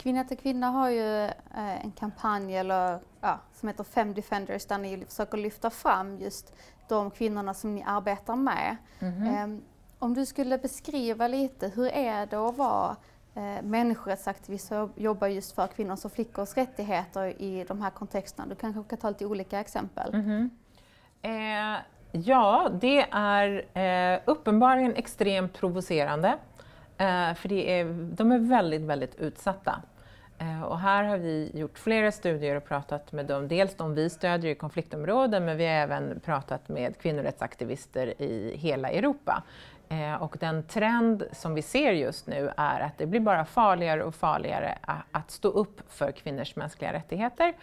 Kvinna 0.00 0.24
till 0.24 0.38
kvinna 0.38 0.66
har 0.66 0.88
ju 0.90 1.24
eh, 1.24 1.84
en 1.84 1.92
kampanj 1.92 2.56
eller, 2.56 2.98
ja, 3.20 3.38
som 3.54 3.68
heter 3.68 3.84
Fem 3.84 4.14
Defenders 4.14 4.66
där 4.66 4.78
ni 4.78 5.04
försöker 5.08 5.38
lyfta 5.38 5.70
fram 5.70 6.18
just 6.18 6.54
de 6.88 7.10
kvinnorna 7.10 7.54
som 7.54 7.74
ni 7.74 7.84
arbetar 7.86 8.36
med. 8.36 8.76
Mm 8.98 9.14
-hmm. 9.14 9.56
eh, 9.56 9.60
om 9.98 10.14
du 10.14 10.26
skulle 10.26 10.58
beskriva 10.58 11.28
lite, 11.28 11.68
hur 11.68 11.86
är 11.86 12.26
det 12.26 12.36
att 12.36 12.56
vara 12.56 12.96
eh, 13.34 13.62
människorättsaktivist 13.62 14.72
och 14.72 14.90
jobba 14.96 15.28
just 15.28 15.52
för 15.52 15.66
kvinnors 15.66 16.04
och 16.04 16.12
flickors 16.12 16.56
rättigheter 16.56 17.42
i 17.42 17.64
de 17.68 17.82
här 17.82 17.90
kontexterna? 17.90 18.48
Du 18.48 18.54
kanske 18.54 18.82
kan 18.82 18.98
ta 18.98 19.08
lite 19.08 19.26
olika 19.26 19.60
exempel. 19.60 20.14
Mm 20.14 20.26
-hmm. 20.26 20.50
eh, 21.76 21.80
ja, 22.12 22.70
det 22.80 23.06
är 23.10 23.78
eh, 23.78 24.20
uppenbarligen 24.24 24.94
extremt 24.96 25.52
provocerande. 25.52 26.38
Eh, 27.00 27.34
för 27.34 27.48
det 27.48 27.80
är, 27.80 27.84
de 27.94 28.32
är 28.32 28.38
väldigt, 28.38 28.82
väldigt 28.82 29.14
utsatta. 29.14 29.82
Eh, 30.38 30.62
och 30.62 30.78
här 30.78 31.04
har 31.04 31.18
vi 31.18 31.50
gjort 31.54 31.78
flera 31.78 32.12
studier 32.12 32.56
och 32.56 32.64
pratat 32.64 33.12
med 33.12 33.26
dem, 33.26 33.48
dels 33.48 33.74
de 33.74 33.94
vi 33.94 34.10
stödjer 34.10 34.50
i 34.50 34.54
konfliktområden, 34.54 35.44
men 35.44 35.56
vi 35.56 35.66
har 35.66 35.72
även 35.72 36.20
pratat 36.20 36.68
med 36.68 36.98
kvinnorättsaktivister 36.98 38.22
i 38.22 38.56
hela 38.56 38.90
Europa. 38.90 39.42
Eh, 39.88 40.22
och 40.22 40.36
den 40.40 40.62
trend 40.62 41.24
som 41.32 41.54
vi 41.54 41.62
ser 41.62 41.92
just 41.92 42.26
nu 42.26 42.50
är 42.56 42.80
att 42.80 42.98
det 42.98 43.06
blir 43.06 43.20
bara 43.20 43.44
farligare 43.44 44.04
och 44.04 44.14
farligare 44.14 44.78
att 45.10 45.30
stå 45.30 45.48
upp 45.48 45.80
för 45.88 46.12
kvinnors 46.12 46.56
mänskliga 46.56 46.92
rättigheter. 46.92 47.54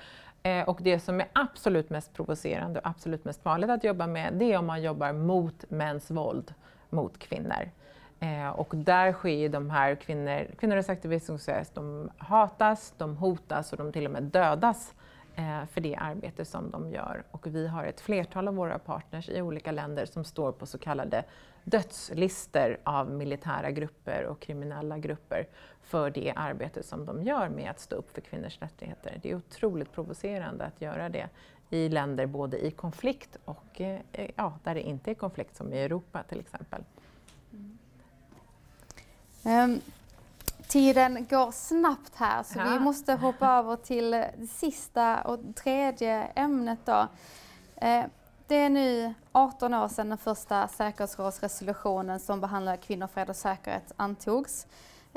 Eh, 0.44 0.70
och 0.70 0.80
det 0.82 1.00
som 1.00 1.20
är 1.20 1.28
absolut 1.34 1.90
mest 1.90 2.14
provocerande 2.14 2.80
och 2.80 2.88
absolut 2.88 3.26
mest 3.26 3.44
farligt 3.44 3.70
att 3.70 3.84
jobba 3.84 4.08
med, 4.08 4.34
det 4.34 4.54
är 4.54 4.58
om 4.58 4.66
man 4.66 4.82
jobbar 4.82 5.14
mot 5.14 5.70
mäns 5.70 6.12
våld 6.12 6.54
mot 6.90 7.20
kvinnor. 7.20 7.70
Eh, 8.20 8.50
och 8.50 8.76
där 8.76 9.14
sker 9.14 9.50
de 9.50 9.70
här 9.70 9.96
kvinnor, 9.96 10.48
kvinnorättsaktivisterna, 10.60 11.66
de 11.74 12.10
hatas, 12.18 12.94
de 12.98 13.18
hotas 13.18 13.72
och 13.72 13.78
de 13.78 13.92
till 13.92 14.06
och 14.06 14.12
med 14.12 14.24
dödas 14.24 14.94
eh, 15.36 15.66
för 15.66 15.82
det 15.82 15.96
arbete 15.96 16.46
som 16.46 16.72
de 16.72 16.92
gör. 16.92 17.24
Och 17.32 17.48
vi 17.48 17.68
har 17.68 17.84
ett 17.84 18.02
flertal 18.02 18.48
av 18.48 18.56
våra 18.56 18.80
partners 18.80 19.30
i 19.30 19.42
olika 19.42 19.72
länder 19.72 20.06
som 20.06 20.24
står 20.24 20.52
på 20.52 20.66
så 20.66 20.78
kallade 20.78 21.24
dödslistor 21.64 22.78
av 22.84 23.12
militära 23.12 23.72
grupper 23.72 24.26
och 24.26 24.40
kriminella 24.40 24.98
grupper 24.98 25.48
för 25.82 26.10
det 26.10 26.34
arbete 26.36 26.84
som 26.84 27.06
de 27.06 27.24
gör 27.24 27.50
med 27.50 27.72
att 27.72 27.80
stå 27.80 27.96
upp 27.96 28.12
för 28.12 28.22
kvinnors 28.22 28.62
rättigheter. 28.62 29.20
Det 29.22 29.32
är 29.32 29.36
otroligt 29.36 29.92
provocerande 29.92 30.66
att 30.66 30.82
göra 30.82 31.10
det 31.10 31.30
i 31.70 31.90
länder 31.90 32.26
både 32.26 32.66
i 32.66 32.72
konflikt 32.72 33.38
och 33.46 33.82
eh, 33.82 34.00
ja, 34.36 34.60
där 34.64 34.74
det 34.74 34.82
inte 34.82 35.12
är 35.12 35.16
konflikt, 35.16 35.56
som 35.56 35.74
i 35.74 35.80
Europa 35.80 36.24
till 36.24 36.40
exempel. 36.40 36.84
Um, 39.48 39.82
tiden 40.68 41.28
går 41.30 41.52
snabbt 41.52 42.16
här 42.16 42.44
så 42.44 42.60
ja. 42.60 42.64
vi 42.64 42.80
måste 42.80 43.14
hoppa 43.14 43.48
över 43.48 43.76
till 43.76 44.12
det 44.12 44.48
sista 44.50 45.22
och 45.22 45.40
tredje 45.56 46.24
ämnet 46.24 46.80
då. 46.86 47.08
Uh, 47.84 48.06
det 48.48 48.56
är 48.56 48.70
nu 48.70 49.14
18 49.32 49.74
år 49.74 49.88
sedan 49.88 50.10
den 50.10 50.18
första 50.18 50.68
säkerhetsrådsresolutionen 50.68 52.20
som 52.20 52.42
behandlar 52.42 52.76
kvinnor, 52.76 53.08
fred 53.08 53.30
och 53.30 53.36
säkerhet 53.36 53.92
antogs. 53.96 54.68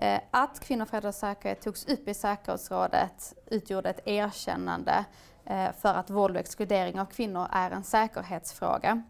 Uh, 0.03 0.19
att 0.31 0.61
kvinnor, 0.61 0.85
fred 0.85 1.05
och 1.05 1.15
säkerhet 1.15 1.61
togs 1.61 1.87
upp 1.87 2.09
i 2.09 2.15
säkerhetsrådet 2.15 3.35
utgjorde 3.47 3.91
ett 3.91 4.07
erkännande 4.07 5.05
uh, 5.51 5.73
för 5.81 5.95
att 5.95 6.11
våld 6.11 6.37
och 6.37 6.41
exkludering 6.41 7.01
av 7.01 7.07
kvinnor 7.07 7.47
är 7.53 7.71
en 7.71 7.85
säkerhetsfråga. 7.85 9.03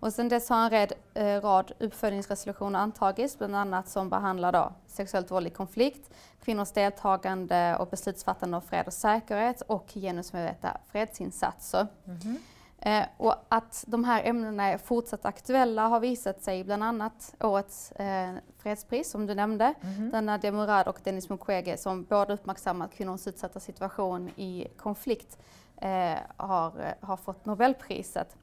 Och 0.00 0.12
sen 0.12 0.28
dess 0.28 0.48
har 0.48 0.64
en 0.64 0.70
red, 0.70 0.92
eh, 1.14 1.40
rad 1.40 1.72
uppföljningsresolutioner 1.78 2.78
antagits, 2.78 3.38
bland 3.38 3.56
annat 3.56 3.88
som 3.88 4.10
behandlar 4.10 4.52
då 4.52 4.72
sexuellt 4.86 5.30
våld 5.30 5.46
i 5.46 5.50
konflikt, 5.50 6.10
kvinnors 6.44 6.72
deltagande 6.72 7.76
och 7.76 7.88
beslutsfattande 7.88 8.56
om 8.56 8.62
fred 8.62 8.86
och 8.86 8.92
säkerhet 8.92 9.60
och 9.60 9.90
genusmedvetna 9.94 10.76
fredsinsatser. 10.92 11.86
Mm 12.04 12.18
-hmm. 12.18 12.36
eh, 12.78 13.06
och 13.16 13.34
att 13.48 13.84
de 13.86 14.04
här 14.04 14.22
ämnena 14.24 14.64
är 14.64 14.78
fortsatt 14.78 15.24
aktuella 15.24 15.88
har 15.88 16.00
visat 16.00 16.42
sig 16.42 16.64
bland 16.64 16.84
annat 16.84 17.34
årets 17.40 17.92
eh, 17.92 18.34
fredspris 18.58 19.10
som 19.10 19.26
du 19.26 19.34
nämnde, 19.34 19.74
mm 19.80 20.10
där 20.10 20.22
Nadia 20.22 20.52
Murad 20.52 20.88
och 20.88 20.98
Denis 21.04 21.28
Mukwege 21.28 21.76
som 21.76 22.04
båda 22.04 22.34
uppmärksammat 22.34 22.94
kvinnors 22.94 23.26
utsatta 23.26 23.60
situation 23.60 24.28
i 24.36 24.66
konflikt 24.76 25.38
eh, 25.76 26.18
har, 26.36 26.80
eh, 26.80 27.08
har 27.08 27.16
fått 27.16 27.46
Nobelpriset. 27.46 28.36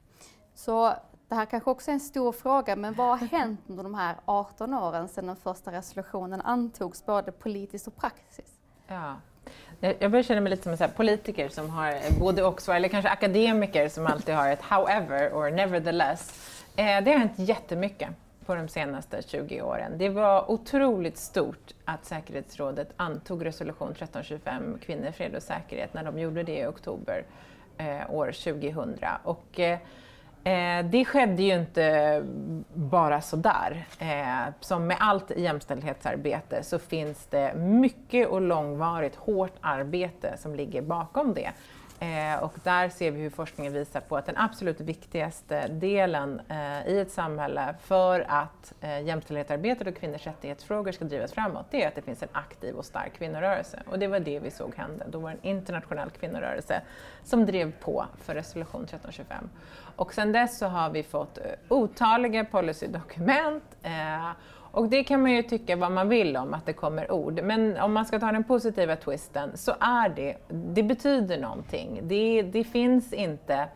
Så 0.56 0.94
det 1.30 1.36
här 1.36 1.46
kanske 1.46 1.70
också 1.70 1.92
är 1.92 1.94
en 1.94 2.00
stor 2.00 2.32
fråga, 2.32 2.76
men 2.76 2.94
vad 2.94 3.20
har 3.20 3.28
hänt 3.28 3.60
under 3.68 3.84
de 3.84 3.94
här 3.96 4.16
18 4.26 4.74
åren 4.74 5.08
sedan 5.08 5.28
den 5.28 5.36
första 5.36 5.72
resolutionen 5.72 6.42
antogs, 6.42 7.06
både 7.06 7.32
politiskt 7.32 7.88
och 7.88 7.98
praktiskt? 7.98 8.54
Ja. 8.88 9.16
Jag 9.80 10.12
börjar 10.12 10.24
känna 10.24 10.42
mig 10.42 10.50
lite 10.50 10.78
som 10.78 10.86
en 10.88 10.92
politiker 10.96 11.50
som 11.50 11.70
har 11.70 11.92
eh, 11.92 12.20
både 12.20 12.44
och, 12.44 12.70
eller 12.70 12.88
kanske 12.88 13.10
akademiker 13.10 13.90
som 13.90 14.08
alltid 14.08 14.36
har 14.36 14.50
ett 14.50 14.62
however 14.62 15.30
or 15.30 15.52
nevertheless. 15.52 16.52
Eh, 16.76 17.04
det 17.04 17.12
har 17.12 17.20
hänt 17.20 17.34
jättemycket 17.36 18.10
på 18.46 18.56
de 18.56 18.68
senaste 18.68 19.22
20 19.22 19.62
åren. 19.62 19.98
Det 19.98 20.10
var 20.10 20.52
otroligt 20.52 21.18
stort 21.18 21.74
att 21.86 22.06
säkerhetsrådet 22.06 22.94
antog 22.98 23.46
resolution 23.46 23.92
1325, 23.92 24.80
kvinnor, 24.86 25.12
fred 25.12 25.36
och 25.36 25.44
säkerhet, 25.44 25.94
när 25.94 26.04
de 26.04 26.20
gjorde 26.20 26.44
det 26.44 26.60
i 26.60 26.66
oktober 26.66 27.26
eh, 27.78 28.12
år 28.12 28.32
2000. 28.32 28.96
Och, 29.24 29.60
eh, 29.60 29.80
Eh, 30.46 30.86
det 30.86 31.06
skedde 31.06 31.44
ju 31.44 31.54
inte 31.54 32.24
bara 32.74 33.22
sådär. 33.22 33.86
Eh, 34.00 34.54
som 34.60 34.88
med 34.88 34.98
allt 35.00 35.32
jämställdhetsarbete 35.38 36.64
så 36.64 36.80
finns 36.80 37.26
det 37.26 37.54
mycket 37.56 38.28
och 38.28 38.42
långvarigt 38.42 39.16
hårt 39.16 39.54
arbete 39.62 40.38
som 40.38 40.56
ligger 40.56 40.82
bakom 40.82 41.34
det. 41.34 41.52
Eh, 42.00 42.44
och 42.44 42.54
där 42.64 42.90
ser 42.90 43.12
vi 43.12 43.22
hur 43.22 43.30
forskningen 43.30 43.74
visar 43.74 44.00
på 44.00 44.18
att 44.18 44.26
den 44.26 44.38
absolut 44.38 44.80
viktigaste 44.80 45.68
delen 45.68 46.42
eh, 46.50 46.88
i 46.88 47.00
ett 47.00 47.12
samhälle 47.12 47.76
för 47.82 48.26
att 48.28 48.74
eh, 48.82 49.02
jämställdhetsarbetet 49.02 49.88
och 49.88 49.96
kvinnors 49.96 50.28
rättighetsfrågor 50.28 50.92
ska 50.92 51.06
drivas 51.06 51.34
framåt, 51.34 51.66
det 51.72 51.84
är 51.84 51.88
att 51.88 51.96
det 51.96 52.02
finns 52.02 52.24
en 52.24 52.30
aktiv 52.32 52.76
och 52.76 52.86
stark 52.86 53.14
kvinnorörelse. 53.14 53.84
Och 53.88 54.00
det 54.00 54.08
var 54.08 54.20
det 54.20 54.40
vi 54.40 54.52
såg 54.52 54.76
hända. 54.76 55.06
Då 55.08 55.20
var 55.20 55.30
det 55.30 55.38
en 55.42 55.58
internationell 55.58 56.10
kvinnorörelse 56.10 56.82
som 57.24 57.46
drev 57.46 57.72
på 57.72 58.06
för 58.22 58.34
resolution 58.34 58.84
1325. 58.84 59.50
Och 59.96 60.14
sedan 60.14 60.32
dess 60.32 60.58
så 60.58 60.66
har 60.66 60.90
vi 60.90 61.04
fått 61.04 61.38
eh, 61.38 61.44
otaliga 61.70 62.46
policydokument 62.46 63.64
eh, 63.84 64.32
och 64.76 64.90
det 64.90 65.04
kan 65.04 65.22
man 65.22 65.32
ju 65.32 65.44
tycka 65.44 65.76
vad 65.76 65.92
man 65.92 66.10
vill 66.10 66.38
om, 66.38 66.54
att 66.54 66.66
det 66.66 66.74
kommer 66.74 67.12
ord. 67.12 67.40
Men 67.44 67.78
om 67.78 67.94
man 67.94 68.06
ska 68.06 68.20
ta 68.20 68.32
den 68.32 68.44
positiva 68.44 68.96
twisten 68.96 69.58
så 69.58 69.74
är 69.80 70.10
det, 70.10 70.38
det 70.48 70.84
betyder 70.84 71.38
någonting. 71.38 72.00
Det, 72.04 72.42
det 72.42 72.64
finns 72.64 73.14
inte 73.14 73.68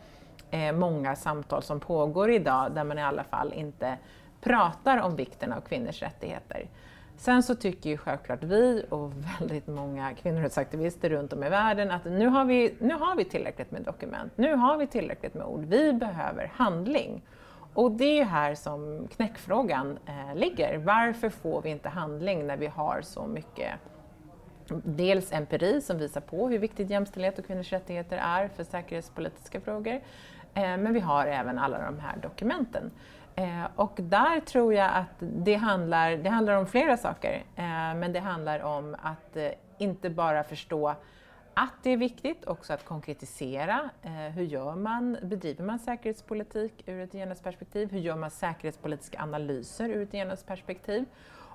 eh, 0.52 0.72
många 0.72 1.16
samtal 1.16 1.64
som 1.64 1.80
pågår 1.80 2.32
idag 2.32 2.72
där 2.72 2.84
man 2.84 3.00
i 3.00 3.04
alla 3.04 3.24
fall 3.24 3.54
inte 3.54 3.98
pratar 4.42 5.02
om 5.02 5.16
vikten 5.16 5.54
av 5.54 5.62
kvinnors 5.62 6.02
rättigheter. 6.02 6.70
Sen 7.18 7.44
så 7.44 7.56
tycker 7.56 7.90
ju 7.90 7.98
självklart 7.98 8.44
vi 8.44 8.86
och 8.90 9.12
väldigt 9.40 9.68
många 9.68 10.14
kvinnorättsaktivister 10.14 11.10
runt 11.10 11.34
om 11.34 11.44
i 11.44 11.50
världen 11.50 11.92
att 11.92 12.06
nu 12.06 12.28
har, 12.28 12.46
vi, 12.46 12.76
nu 12.80 12.94
har 12.94 13.16
vi 13.16 13.26
tillräckligt 13.26 13.72
med 13.72 13.82
dokument, 13.82 14.32
nu 14.36 14.56
har 14.56 14.78
vi 14.78 14.88
tillräckligt 14.88 15.34
med 15.34 15.46
ord, 15.46 15.66
vi 15.66 15.94
behöver 15.94 16.52
handling. 16.56 17.22
Och 17.74 17.92
det 17.92 18.20
är 18.20 18.26
här 18.26 18.56
som 18.56 19.08
knäckfrågan 19.08 20.00
eh, 20.06 20.36
ligger. 20.36 20.78
Varför 20.78 21.30
får 21.30 21.62
vi 21.62 21.70
inte 21.70 21.90
handling 21.90 22.48
när 22.48 22.58
vi 22.58 22.68
har 22.68 23.02
så 23.02 23.28
mycket 23.28 23.72
dels 24.84 25.34
empiri 25.34 25.82
som 25.82 25.98
visar 25.98 26.22
på 26.22 26.50
hur 26.50 26.60
viktigt 26.60 26.90
jämställdhet 26.90 27.40
och 27.40 27.46
kvinnors 27.46 27.72
rättigheter 27.72 28.18
är 28.18 28.48
för 28.48 28.64
säkerhetspolitiska 28.64 29.62
frågor. 29.62 30.02
Eh, 30.54 30.78
men 30.78 30.94
vi 30.94 31.00
har 31.00 31.26
även 31.26 31.60
alla 31.60 31.86
de 31.86 32.00
här 32.00 32.18
dokumenten. 32.22 32.92
Eh, 33.36 33.66
och 33.76 34.00
där 34.02 34.40
tror 34.40 34.74
jag 34.74 34.92
att 34.94 35.16
det 35.20 35.56
handlar, 35.56 36.12
det 36.12 36.30
handlar 36.30 36.54
om 36.54 36.66
flera 36.66 36.98
saker. 36.98 37.44
Eh, 37.56 37.64
men 37.96 38.14
det 38.14 38.20
handlar 38.20 38.60
om 38.60 38.96
att 39.02 39.38
eh, 39.38 39.50
inte 39.78 40.10
bara 40.10 40.44
förstå 40.44 40.96
att 41.60 41.84
det 41.84 41.90
är 41.90 41.98
viktigt 41.98 42.46
också 42.46 42.74
att 42.74 42.86
konkretisera. 42.86 43.90
Eh, 44.02 44.12
hur 44.12 44.44
gör 44.44 44.76
man, 44.76 45.18
bedriver 45.24 45.64
man 45.64 45.80
säkerhetspolitik 45.80 46.84
ur 46.86 47.00
ett 47.00 47.12
genusperspektiv? 47.12 47.92
Hur 47.92 48.00
gör 48.00 48.16
man 48.16 48.32
säkerhetspolitiska 48.32 49.22
analyser 49.22 49.90
ur 49.90 50.02
ett 50.02 50.12
genusperspektiv? 50.12 51.06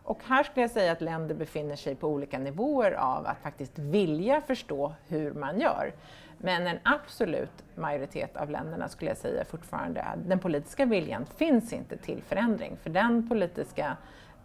Och 0.04 0.20
här 0.24 0.42
skulle 0.42 0.60
jag 0.60 0.70
säga 0.70 0.92
att 0.92 1.00
länder 1.00 1.34
befinner 1.34 1.76
sig 1.76 1.94
på 1.94 2.08
olika 2.08 2.38
nivåer 2.38 2.92
av 2.92 3.26
att 3.26 3.38
faktiskt 3.42 3.78
vilja 3.78 4.40
förstå 4.40 4.94
hur 5.08 5.32
man 5.32 5.60
gör. 5.60 5.92
Men 6.38 6.66
en 6.66 6.78
absolut 6.82 7.64
majoritet 7.74 8.36
av 8.36 8.50
länderna 8.50 8.88
skulle 8.88 9.10
jag 9.10 9.18
säga 9.18 9.44
fortfarande 9.44 10.02
att 10.02 10.28
den 10.28 10.38
politiska 10.38 10.84
viljan 10.84 11.26
finns 11.26 11.72
inte 11.72 11.96
till 11.96 12.22
förändring. 12.22 12.76
För 12.82 12.90
den 12.90 13.28
politiska 13.28 13.96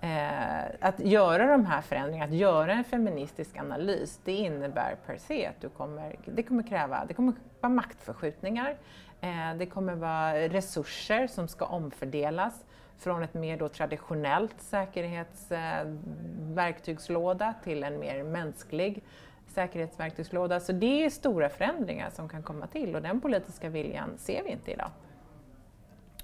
Eh, 0.01 0.63
att 0.79 0.99
göra 0.99 1.51
de 1.51 1.65
här 1.65 1.81
förändringarna, 1.81 2.31
att 2.31 2.37
göra 2.37 2.73
en 2.73 2.83
feministisk 2.83 3.57
analys, 3.57 4.19
det 4.23 4.31
innebär 4.31 4.95
per 5.05 5.17
se 5.17 5.45
att 5.45 5.61
du 5.61 5.69
kommer, 5.69 6.15
det 6.25 6.43
kommer 6.43 6.63
kräva, 6.63 7.05
det 7.07 7.13
kommer 7.13 7.33
vara 7.61 7.73
maktförskjutningar, 7.73 8.77
eh, 9.21 9.53
det 9.57 9.65
kommer 9.65 9.95
vara 9.95 10.49
resurser 10.49 11.27
som 11.27 11.47
ska 11.47 11.65
omfördelas 11.65 12.65
från 12.97 13.23
ett 13.23 13.33
mer 13.33 13.57
då 13.57 13.69
traditionellt 13.69 14.61
säkerhetsverktygslåda 14.61 17.47
eh, 17.47 17.53
till 17.63 17.83
en 17.83 17.99
mer 17.99 18.23
mänsklig 18.23 19.03
säkerhetsverktygslåda. 19.47 20.59
Så 20.59 20.71
det 20.71 21.05
är 21.05 21.09
stora 21.09 21.49
förändringar 21.49 22.09
som 22.09 22.29
kan 22.29 22.43
komma 22.43 22.67
till 22.67 22.95
och 22.95 23.01
den 23.01 23.21
politiska 23.21 23.69
viljan 23.69 24.09
ser 24.17 24.43
vi 24.43 24.49
inte 24.49 24.71
idag. 24.71 24.91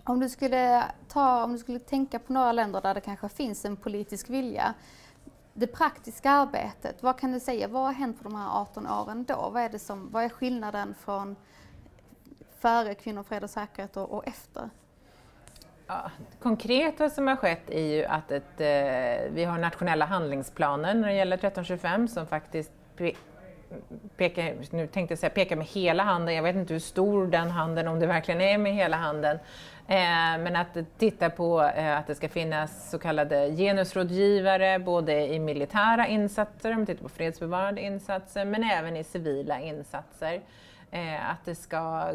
Om 0.08 0.20
du, 0.20 0.30
skulle 0.30 0.84
ta, 1.08 1.44
om 1.44 1.52
du 1.52 1.58
skulle 1.58 1.80
tänka 1.80 2.20
på 2.20 2.34
några 2.34 2.52
länder 2.52 2.82
där 2.82 2.94
det 2.94 3.02
kanske 3.02 3.30
finns 3.30 3.65
en 3.65 3.76
politisk 3.76 4.30
vilja, 4.30 4.74
det 5.54 5.68
praktiska 5.68 6.32
arbetet, 6.32 7.04
vad 7.04 7.20
kan 7.20 7.32
du 7.32 7.39
säga, 7.39 7.68
vad 7.68 7.84
har 7.84 7.94
hänt 7.94 8.18
på 8.18 8.24
de 8.24 8.36
här 8.36 8.62
18 8.62 8.88
åren 8.88 9.26
då? 9.26 9.50
Vad 9.54 9.63
är, 9.63 9.70
det 9.70 9.80
som, 9.80 10.12
vad 10.12 10.24
är 10.24 10.30
skillnaden 10.30 10.96
från 11.00 11.36
före 12.60 12.94
kvinnor, 12.96 13.24
fred 13.24 13.44
och 13.44 13.50
säkerhet 13.50 13.98
och, 13.98 14.12
och 14.12 14.28
efter? 14.28 14.70
Ja, 15.88 16.12
konkret 16.41 17.00
vad 17.00 17.12
som 17.12 17.28
har 17.28 17.36
skett 17.36 17.70
är 17.70 17.96
ju 17.96 18.06
att 18.06 18.32
ett, 18.32 18.62
eh, 18.62 19.34
vi 19.34 19.44
har 19.44 19.58
nationella 19.58 20.06
handlingsplaner 20.06 20.94
när 20.94 21.08
det 21.08 21.13
gäller 21.13 21.38
1325 21.38 22.08
som 22.08 22.28
faktiskt 22.28 22.72
pekar, 24.18 24.56
nu 24.72 24.88
tänkte 24.88 25.12
jag 25.12 25.20
säga 25.20 25.30
pekar 25.30 25.56
med 25.56 25.68
hela 25.68 26.04
handen, 26.04 26.36
jag 26.36 26.44
vet 26.44 26.56
inte 26.56 26.74
hur 26.74 26.80
stor 26.80 27.28
den 27.28 27.52
handen, 27.52 27.88
om 27.88 28.00
det 28.00 28.08
verkligen 28.08 28.41
är 28.41 28.58
med 28.58 28.74
hela 28.74 28.98
handen, 28.98 29.39
Eh, 29.88 30.38
men 30.43 30.56
att 30.56 30.78
titta 30.98 31.30
på 31.30 31.62
eh, 31.62 31.98
att 31.98 32.08
det 32.08 32.15
ska 32.15 32.30
finnas 32.30 32.89
så 32.89 33.00
kallade 33.00 33.56
genusrådgivare 33.56 34.80
både 34.80 35.34
i 35.34 35.39
militära 35.39 36.08
insatser, 36.08 36.71
om 36.71 36.78
man 36.78 36.86
tittar 36.86 37.04
på 37.04 37.10
fredsbevarande 37.10 37.82
insatser, 37.82 38.45
men 38.45 38.63
även 38.63 38.98
i 38.98 39.04
civila 39.04 39.60
insatser. 39.60 40.41
Eh, 40.91 41.30
att 41.30 41.45
det 41.45 41.56
ska 41.56 42.12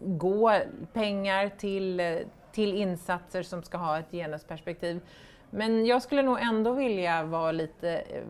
gå 0.00 0.60
pengar 0.92 1.48
till, 1.48 2.18
till 2.52 2.74
insatser 2.74 3.42
som 3.42 3.62
ska 3.62 3.78
ha 3.78 3.98
ett 3.98 4.10
genusperspektiv. 4.10 5.00
Men 5.50 5.86
jag 5.86 6.02
skulle 6.02 6.22
nog 6.22 6.40
ändå 6.40 6.72
vilja 6.72 7.22
vara 7.22 7.52
lite, 7.52 7.90
eh, 7.90 8.22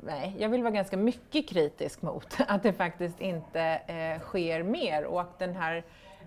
nej, 0.00 0.36
jag 0.38 0.48
vill 0.48 0.62
vara 0.62 0.72
ganska 0.72 0.96
mycket 0.96 1.48
kritisk 1.48 2.02
mot 2.02 2.36
att 2.48 2.62
det 2.62 2.72
faktiskt 2.72 3.20
inte 3.20 3.60
eh, 3.86 4.20
sker 4.20 4.62
mer 4.62 5.04
och 5.04 5.20
att 5.20 5.38
den 5.38 5.56
här 5.56 5.84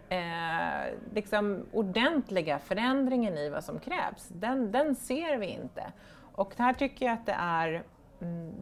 eh, 0.10 0.94
liksom 1.14 1.66
ordentliga 1.72 2.60
förändringen 2.60 3.38
i 3.38 3.50
vad 3.50 3.64
som 3.64 3.80
krävs, 3.80 4.28
den, 4.28 4.72
den 4.72 4.96
ser 4.96 5.38
vi 5.38 5.48
inte. 5.48 5.84
Och 6.32 6.54
här 6.58 6.74
tycker 6.74 7.06
jag 7.06 7.14
att 7.14 7.26
det 7.26 7.36
är 7.40 7.84
mm, 8.22 8.54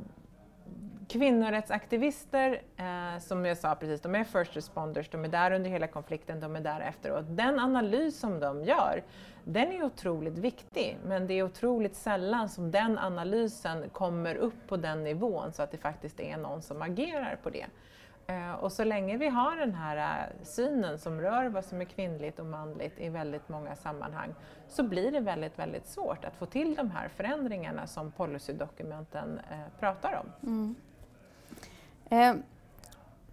kvinnorättsaktivister, 1.08 2.62
eh, 2.78 3.20
som 3.20 3.46
jag 3.46 3.58
sa 3.58 3.76
precis, 3.76 4.02
de 4.02 4.16
är 4.16 4.24
first 4.24 4.56
responders, 4.56 5.10
de 5.10 5.26
är 5.26 5.30
där 5.30 5.52
under 5.52 5.70
hela 5.70 5.88
konflikten, 5.88 6.40
de 6.40 6.56
är 6.56 6.62
där 6.62 6.80
efteråt. 6.80 7.26
Den 7.30 7.60
analys 7.60 8.20
som 8.20 8.40
de 8.40 8.64
gör, 8.64 9.04
den 9.44 9.72
är 9.72 9.84
otroligt 9.84 10.38
viktig, 10.38 10.98
men 11.06 11.28
det 11.28 11.34
är 11.34 11.44
otroligt 11.44 11.96
sällan 11.96 12.50
som 12.50 12.72
den 12.72 12.98
analysen 12.98 13.90
kommer 13.90 14.36
upp 14.36 14.68
på 14.68 14.78
den 14.78 15.04
nivån 15.04 15.54
så 15.54 15.62
att 15.62 15.72
det 15.72 15.78
faktiskt 15.78 16.20
är 16.20 16.38
någon 16.38 16.62
som 16.62 16.82
agerar 16.82 17.40
på 17.44 17.50
det. 17.50 17.66
Eh, 18.30 18.54
och 18.54 18.72
så 18.72 18.84
länge 18.84 19.18
vi 19.18 19.28
har 19.28 19.56
den 19.56 19.76
här 19.76 20.28
eh, 20.28 20.46
synen 20.46 21.00
som 21.00 21.22
rör 21.22 21.50
vad 21.50 21.66
som 21.66 21.82
är 21.82 21.86
kvinnligt 21.86 22.40
och 22.40 22.46
manligt 22.46 23.00
i 23.00 23.10
väldigt 23.10 23.50
många 23.50 23.76
sammanhang 23.76 24.36
så 24.68 24.84
blir 24.84 25.12
det 25.12 25.20
väldigt, 25.20 25.60
väldigt 25.60 25.88
svårt 25.88 26.26
att 26.26 26.36
få 26.36 26.46
till 26.46 26.76
de 26.76 26.92
här 26.92 27.10
förändringarna 27.10 27.88
som 27.88 28.12
policydokumenten 28.12 29.40
eh, 29.52 29.80
pratar 29.80 30.24
om. 30.24 30.50
Mm. 30.50 30.76
Eh, 32.10 32.44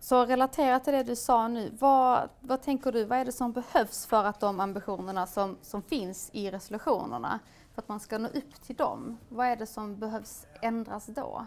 så 0.00 0.26
relaterat 0.26 0.84
till 0.84 0.92
det 0.92 1.02
du 1.02 1.16
sa 1.16 1.48
nu, 1.48 1.70
vad, 1.80 2.28
vad 2.40 2.62
tänker 2.62 2.92
du, 2.92 3.04
vad 3.04 3.18
är 3.18 3.24
det 3.24 3.32
som 3.32 3.52
behövs 3.52 4.06
för 4.06 4.24
att 4.24 4.40
de 4.40 4.60
ambitionerna 4.60 5.26
som, 5.26 5.56
som 5.62 5.82
finns 5.82 6.30
i 6.32 6.50
resolutionerna, 6.50 7.38
för 7.74 7.82
att 7.82 7.88
man 7.88 8.00
ska 8.00 8.18
nå 8.18 8.28
upp 8.28 8.62
till 8.62 8.76
dem, 8.76 9.18
vad 9.28 9.46
är 9.46 9.56
det 9.56 9.66
som 9.66 9.98
behövs 9.98 10.46
ändras 10.62 11.06
då? 11.06 11.46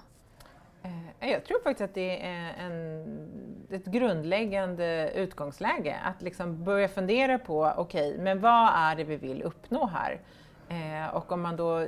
Eh, 0.83 1.31
jag 1.31 1.45
tror 1.45 1.59
faktiskt 1.63 1.89
att 1.89 1.93
det 1.93 2.25
är 2.25 2.53
en, 2.57 3.65
ett 3.71 3.85
grundläggande 3.85 5.11
utgångsläge 5.15 5.95
att 6.03 6.21
liksom 6.21 6.63
börja 6.63 6.87
fundera 6.87 7.39
på, 7.39 7.73
okej, 7.77 8.11
okay, 8.11 8.23
men 8.23 8.39
vad 8.39 8.69
är 8.73 8.95
det 8.95 9.03
vi 9.03 9.15
vill 9.15 9.43
uppnå 9.43 9.85
här? 9.85 10.19
Eh, 10.69 11.15
och 11.15 11.31
om 11.31 11.41
man 11.41 11.55
då 11.55 11.85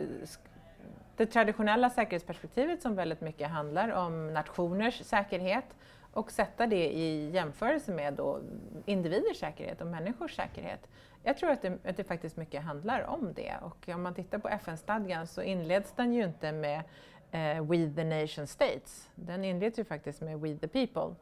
det 1.19 1.25
traditionella 1.25 1.89
säkerhetsperspektivet 1.89 2.82
som 2.82 2.95
väldigt 2.95 3.21
mycket 3.21 3.49
handlar 3.49 3.89
om 3.89 4.34
nationers 4.34 5.04
säkerhet 5.04 5.65
och 6.13 6.32
sätta 6.32 6.67
det 6.67 6.93
i 6.93 7.30
jämförelse 7.30 7.91
med 7.91 8.13
då 8.13 8.39
individers 8.86 9.38
säkerhet 9.38 9.82
och 9.82 9.88
människors 9.88 10.36
säkerhet. 10.36 10.88
Jag 11.23 11.38
tror 11.38 11.49
att 11.49 11.62
det, 11.62 11.78
att 11.86 11.97
det 11.97 12.04
faktiskt 12.04 12.38
mycket 12.38 12.63
handlar 12.63 13.04
om 13.04 13.34
det 13.34 13.54
och 13.62 13.89
om 13.95 14.02
man 14.02 14.13
tittar 14.13 14.38
på 14.38 14.49
FN-stadgan 14.49 15.28
så 15.28 15.41
inleds 15.41 15.91
den 15.91 16.13
ju 16.13 16.23
inte 16.23 16.52
med 16.52 16.84
eh, 17.32 17.62
We 17.63 17.89
the 17.96 18.04
nation 18.04 18.48
states. 18.48 19.10
Den 19.15 19.46
inleds 19.46 19.80
ju 19.80 19.84
faktiskt 19.84 20.22
med 20.22 20.39
We 20.39 20.58
the 20.58 20.68
people. 20.68 21.15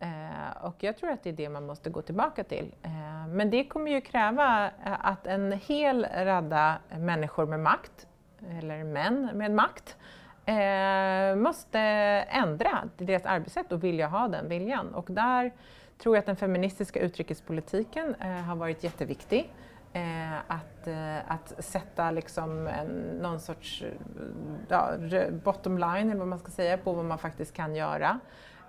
Eh, 0.00 0.64
och 0.64 0.76
jag 0.78 0.96
tror 0.96 1.10
att 1.10 1.22
det 1.22 1.30
är 1.30 1.34
det 1.34 1.48
man 1.48 1.66
måste 1.66 1.90
gå 1.90 2.02
tillbaka 2.02 2.44
till. 2.44 2.74
Eh, 2.82 3.26
men 3.28 3.50
det 3.50 3.64
kommer 3.64 3.90
ju 3.90 4.00
kräva 4.00 4.66
eh, 4.66 5.06
att 5.06 5.26
en 5.26 5.52
hel 5.52 6.04
radda 6.04 6.78
människor 6.98 7.46
med 7.46 7.60
makt, 7.60 8.06
eller 8.50 8.84
män 8.84 9.30
med 9.34 9.50
makt, 9.50 9.96
eh, 10.46 11.36
måste 11.36 11.78
ändra 12.28 12.88
deras 12.96 13.24
arbetssätt 13.24 13.72
och 13.72 13.84
vilja 13.84 14.06
ha 14.06 14.28
den 14.28 14.48
viljan. 14.48 14.94
Och 14.94 15.06
där 15.10 15.52
tror 15.98 16.16
jag 16.16 16.20
att 16.20 16.26
den 16.26 16.36
feministiska 16.36 17.00
utrikespolitiken 17.00 18.14
eh, 18.20 18.28
har 18.28 18.56
varit 18.56 18.84
jätteviktig. 18.84 19.52
Eh, 19.94 20.38
att, 20.46 20.86
eh, 20.86 21.30
att 21.32 21.64
sätta 21.64 22.10
liksom 22.10 22.66
en, 22.66 22.88
någon 23.22 23.40
sorts 23.40 23.82
eh, 23.82 23.88
ja, 24.68 24.90
bottom 25.44 25.78
line, 25.78 26.10
eller 26.10 26.18
vad 26.18 26.28
man 26.28 26.38
ska 26.38 26.50
säga, 26.50 26.78
på 26.78 26.92
vad 26.92 27.04
man 27.04 27.18
faktiskt 27.18 27.54
kan 27.54 27.76
göra. 27.76 28.20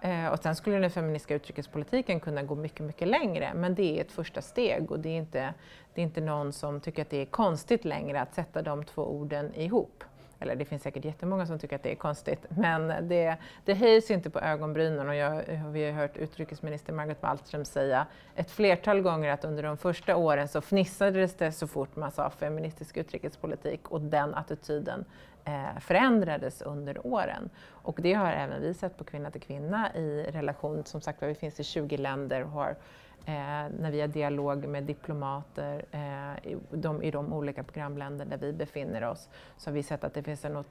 Eh, 0.02 0.28
och 0.28 0.40
sen 0.40 0.56
skulle 0.56 0.78
den 0.78 0.92
feministiska 0.92 1.36
utrikespolitiken 1.36 2.20
kunna 2.20 2.44
gå 2.44 2.56
mycket, 2.56 2.86
mycket 2.86 3.08
längre, 3.08 3.54
men 3.56 3.76
det 3.76 3.98
är 3.98 4.02
ett 4.02 4.12
första 4.12 4.42
steg 4.42 4.92
och 4.92 5.00
det 5.00 5.10
är 5.10 5.18
inte, 5.18 5.54
det 5.94 6.02
är 6.02 6.06
inte 6.06 6.22
någon 6.22 6.54
som 6.54 6.80
tycker 6.82 7.02
att 7.02 7.10
det 7.10 7.22
är 7.22 7.26
konstigt 7.26 7.86
längre 7.86 8.22
att 8.22 8.34
sätta 8.34 8.62
de 8.62 8.84
två 8.84 9.02
orden 9.02 9.54
ihop. 9.54 10.04
Eller 10.40 10.56
det 10.56 10.66
finns 10.66 10.84
säkert 10.84 11.06
jättemånga 11.06 11.46
som 11.46 11.60
tycker 11.60 11.76
att 11.76 11.84
det 11.84 11.92
är 11.92 11.96
konstigt, 11.96 12.46
men 12.50 13.08
det, 13.08 13.38
det 13.66 13.74
höjs 13.74 14.12
inte 14.12 14.30
på 14.30 14.40
ögonbrynen 14.40 15.10
och 15.10 15.16
jag, 15.16 15.44
vi 15.72 15.86
har 15.86 15.92
hört 15.92 16.18
utrikesminister 16.18 16.94
Margot 16.94 17.22
Wallström 17.22 17.66
säga 17.66 18.08
ett 18.36 18.52
flertal 18.52 19.02
gånger 19.02 19.32
att 19.32 19.46
under 19.46 19.64
de 19.64 19.78
första 19.78 20.16
åren 20.16 20.48
så 20.48 20.62
fnissades 20.62 21.36
det 21.36 21.52
så 21.52 21.68
fort 21.68 21.96
man 21.96 22.12
sa 22.12 22.30
feministisk 22.30 22.98
utrikespolitik 22.98 23.92
och 23.92 24.02
den 24.02 24.36
attityden 24.36 25.06
eh, 25.46 25.80
förändrades 25.80 26.62
under 26.62 27.08
åren. 27.08 27.50
Och 27.70 28.00
det 28.02 28.14
har 28.14 28.32
även 28.32 28.62
vi 28.62 28.74
sett 28.74 28.98
på 28.98 29.04
Kvinna 29.04 29.32
till 29.32 29.42
kvinna 29.42 29.96
i 29.96 30.24
relation, 30.32 30.86
som 30.86 31.02
sagt 31.02 31.24
vi 31.24 31.36
finns 31.36 31.60
i 31.60 31.64
20 31.64 31.98
länder 31.98 32.44
och 32.44 32.50
har 32.50 32.76
Eh, 33.26 33.34
när 33.80 33.92
vi 33.92 34.02
har 34.02 34.08
dialog 34.08 34.68
med 34.68 34.84
diplomater 34.84 35.86
eh, 35.92 36.52
i, 36.52 36.58
de, 36.72 37.04
i 37.04 37.12
de 37.12 37.34
olika 37.34 37.64
programländer 37.64 38.26
där 38.26 38.38
vi 38.38 38.54
befinner 38.54 39.04
oss 39.04 39.30
så 39.58 39.70
har 39.70 39.74
vi 39.76 39.84
sett 39.84 40.04
att 40.04 40.14
det 40.14 40.24
finns 40.24 40.46
en 40.46 40.64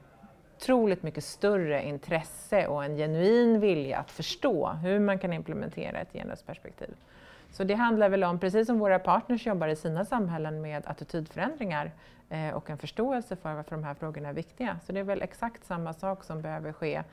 otroligt 0.57 1.03
mycket 1.03 1.23
större 1.23 1.83
intresse 1.83 2.67
och 2.67 2.83
en 2.83 2.97
genuin 2.97 3.59
vilja 3.59 3.97
att 3.97 4.11
förstå 4.11 4.69
hur 4.69 4.99
man 4.99 5.19
kan 5.19 5.33
implementera 5.33 5.99
ett 5.99 6.13
genusperspektiv. 6.13 6.95
Så 7.51 7.63
det 7.63 7.73
handlar 7.73 8.09
väl 8.09 8.23
om, 8.23 8.39
precis 8.39 8.67
som 8.67 8.79
våra 8.79 8.99
partners 8.99 9.45
jobbar 9.45 9.67
i 9.67 9.75
sina 9.75 10.05
samhällen 10.05 10.61
med 10.61 10.83
attitydförändringar 10.87 11.91
eh, 12.29 12.49
och 12.49 12.69
en 12.69 12.77
förståelse 12.77 13.35
för 13.35 13.53
varför 13.53 13.75
de 13.75 13.83
här 13.83 13.93
frågorna 13.93 14.29
är 14.29 14.33
viktiga. 14.33 14.79
Så 14.85 14.91
det 14.91 14.99
är 14.99 15.03
väl 15.03 15.21
exakt 15.21 15.65
samma 15.65 15.93
sak 15.93 16.23
som 16.23 16.41
behöver 16.41 16.71
ske 16.71 17.03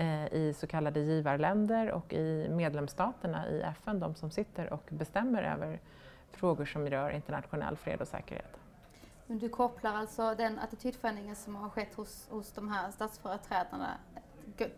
Eh, 0.00 0.32
i 0.32 0.54
så 0.58 0.66
kallade 0.66 1.00
givarländer 1.00 1.90
och 1.90 2.12
i 2.12 2.48
medlemsstaterna 2.48 3.48
i 3.48 3.60
FN, 3.60 4.00
de 4.00 4.14
som 4.14 4.30
sitter 4.30 4.72
och 4.72 4.88
bestämmer 4.88 5.42
över 5.42 5.80
frågor 6.30 6.64
som 6.64 6.86
rör 6.86 7.10
internationell 7.10 7.76
fred 7.76 8.00
och 8.00 8.08
säkerhet. 8.08 8.60
Men 9.26 9.38
Du 9.38 9.48
kopplar 9.48 9.94
alltså 9.94 10.34
den 10.34 10.58
attitydförändringen 10.58 11.36
som 11.36 11.56
har 11.56 11.68
skett 11.68 11.94
hos, 11.94 12.28
hos 12.30 12.52
de 12.52 12.68
här 12.68 12.90
statsföreträdarna 12.90 13.88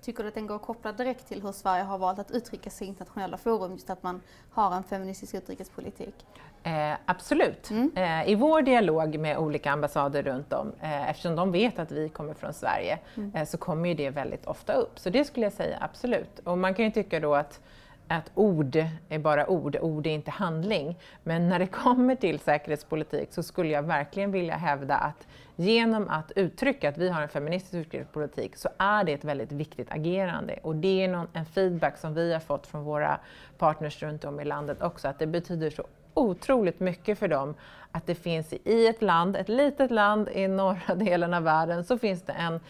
tycker 0.00 0.22
du 0.22 0.28
att 0.28 0.35
den 0.35 0.46
går 0.46 0.56
att 0.56 0.62
koppla 0.62 0.92
direkt 0.92 1.28
till 1.28 1.42
hur 1.42 1.52
Sverige 1.52 1.82
har 1.82 1.98
valt 1.98 2.18
att 2.18 2.30
uttrycka 2.30 2.70
sig 2.70 2.87
i 2.87 2.88
internationella 2.88 3.37
forum, 3.37 3.72
just 3.72 3.90
att 3.90 4.02
man 4.02 4.20
har 4.50 4.76
en 4.76 4.85
feministisk 4.85 5.35
utrikespolitik? 5.35 6.26
Eh, 6.64 6.92
absolut. 7.07 7.70
Mm. 7.70 7.90
Eh, 7.96 8.31
I 8.31 8.35
vår 8.35 8.62
dialog 8.62 9.18
med 9.18 9.38
olika 9.38 9.72
ambassader 9.72 10.22
runt 10.22 10.53
om, 10.53 10.72
eh, 10.81 11.11
eftersom 11.11 11.37
de 11.37 11.53
vet 11.53 11.79
att 11.79 11.92
vi 11.92 12.09
kommer 12.09 12.35
från 12.35 12.53
Sverige, 12.53 12.98
mm. 13.16 13.33
Eh, 13.35 13.44
så 13.44 13.59
kommer 13.59 13.88
ju 13.88 13.94
det 13.94 14.11
väldigt 14.11 14.46
ofta 14.46 14.72
upp. 14.72 14.98
Så 14.98 15.11
det 15.11 15.25
skulle 15.25 15.46
jag 15.46 15.53
säga 15.53 15.79
absolut. 15.81 16.38
Och 16.44 16.59
man 16.59 16.75
kan 16.75 16.85
ju 16.85 16.90
tycka 16.90 17.20
då 17.20 17.35
att 17.35 17.61
att 18.09 18.31
ord 18.35 18.77
är 19.09 19.18
bara 19.18 19.51
ord, 19.51 19.77
ord 19.81 20.07
är 20.07 20.11
inte 20.11 20.31
handling. 20.31 20.98
Men 21.22 21.48
när 21.48 21.59
det 21.59 21.66
kommer 21.66 22.14
till 22.14 22.38
säkerhetspolitik 22.38 23.33
så 23.33 23.42
skulle 23.42 23.68
jag 23.68 23.83
verkligen 23.83 24.33
vilja 24.33 24.57
hävda 24.57 24.96
att 24.96 25.27
genom 25.57 26.09
att 26.09 26.33
uttrycka 26.37 26.88
att 26.88 26.98
vi 26.98 27.09
har 27.09 27.22
en 27.22 27.29
feministisk 27.29 27.75
utrikespolitik 27.75 28.57
så 28.57 28.68
är 28.79 29.05
det 29.05 29.12
ett 29.12 29.25
väldigt 29.25 29.53
viktigt 29.53 29.92
agerande. 29.92 30.59
Och 30.62 30.77
det 30.77 31.05
är 31.05 31.09
någon, 31.09 31.29
en 31.33 31.46
feedback 31.46 31.98
som 31.98 32.14
vi 32.14 32.33
har 32.33 32.40
fått 32.40 32.66
från 32.66 32.85
våra 32.85 33.18
partners 33.59 34.03
runt 34.03 34.25
om 34.25 34.40
i 34.40 34.44
landet 34.44 34.83
också, 34.83 35.09
att 35.09 35.18
det 35.18 35.27
betyder 35.27 35.70
så 35.70 35.85
otroligt 36.14 36.81
mycket 36.81 37.18
för 37.18 37.29
dem 37.29 37.55
att 37.92 38.07
det 38.07 38.14
finns 38.14 38.53
i 38.53 38.87
ett 38.87 39.03
land, 39.03 39.37
ett 39.37 39.48
litet 39.48 39.90
land 39.90 40.29
i 40.29 40.48
norra 40.48 40.94
delen 40.94 41.35
av 41.35 41.42
världen, 41.42 41.85
så 41.85 41.98
finns 41.98 42.22
det 42.22 42.33
en 42.33 42.61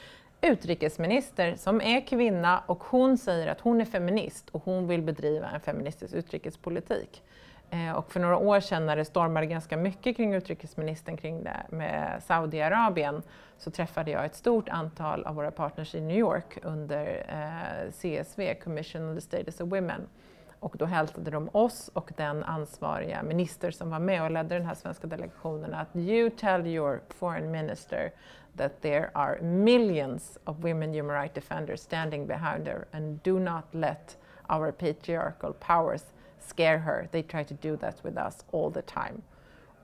utrikesminister 0.40 1.54
som 1.56 1.80
är 1.80 2.06
kvinna 2.06 2.62
och 2.66 2.84
hon 2.84 3.18
säger 3.18 3.46
att 3.46 3.60
hon 3.60 3.80
är 3.80 3.84
feminist 3.84 4.48
och 4.48 4.64
hon 4.64 4.88
vill 4.88 5.02
bedriva 5.02 5.50
en 5.50 5.60
feministisk 5.60 6.14
utrikespolitik. 6.14 7.22
Eh, 7.70 7.92
och 7.92 8.12
för 8.12 8.20
några 8.20 8.36
år 8.36 8.60
sedan 8.60 8.86
när 8.86 8.96
det 8.96 9.04
stormade 9.04 9.46
ganska 9.46 9.76
mycket 9.76 10.16
kring 10.16 10.34
utrikesministern 10.34 11.16
kring 11.16 11.44
det 11.44 11.56
med 11.70 12.22
Saudiarabien 12.22 13.22
så 13.58 13.70
träffade 13.70 14.10
jag 14.10 14.24
ett 14.24 14.34
stort 14.34 14.68
antal 14.68 15.24
av 15.24 15.34
våra 15.34 15.50
partners 15.50 15.94
i 15.94 16.00
New 16.00 16.18
York 16.18 16.58
under 16.62 17.24
eh, 17.28 17.90
CSW, 17.90 18.54
Commission 18.54 19.08
on 19.08 19.14
the 19.14 19.20
Status 19.20 19.60
of 19.60 19.68
Women. 19.68 20.06
Och 20.62 20.76
då 20.78 20.84
hälsade 20.84 21.30
de 21.30 21.48
oss 21.52 21.90
och 21.92 22.12
den 22.16 22.44
ansvariga 22.44 23.22
minister 23.22 23.70
som 23.70 23.90
var 23.90 23.98
med 23.98 24.22
och 24.22 24.30
ledde 24.30 24.54
den 24.54 24.66
här 24.66 24.74
svenska 24.74 25.06
delegationen 25.06 25.74
att 25.74 25.96
you 25.96 26.30
tell 26.30 26.66
your 26.66 27.00
foreign 27.08 27.50
minister 27.50 28.12
that 28.56 28.82
there 28.82 29.10
are 29.14 29.42
millions 29.42 30.38
of 30.44 30.56
women 30.58 30.94
human 30.94 31.16
rights 31.16 31.34
defenders 31.34 31.80
standing 31.80 32.26
behind 32.26 32.68
her 32.68 32.84
and 32.92 33.20
do 33.22 33.38
not 33.38 33.64
let 33.74 34.16
our 34.48 34.72
patriarchal 34.72 35.52
powers 35.52 36.04
scare 36.40 36.78
her. 36.78 37.08
They 37.10 37.22
try 37.22 37.44
to 37.44 37.54
do 37.54 37.76
that 37.76 38.04
with 38.04 38.16
us 38.16 38.44
all 38.52 38.70
the 38.70 38.82
time. 38.82 39.22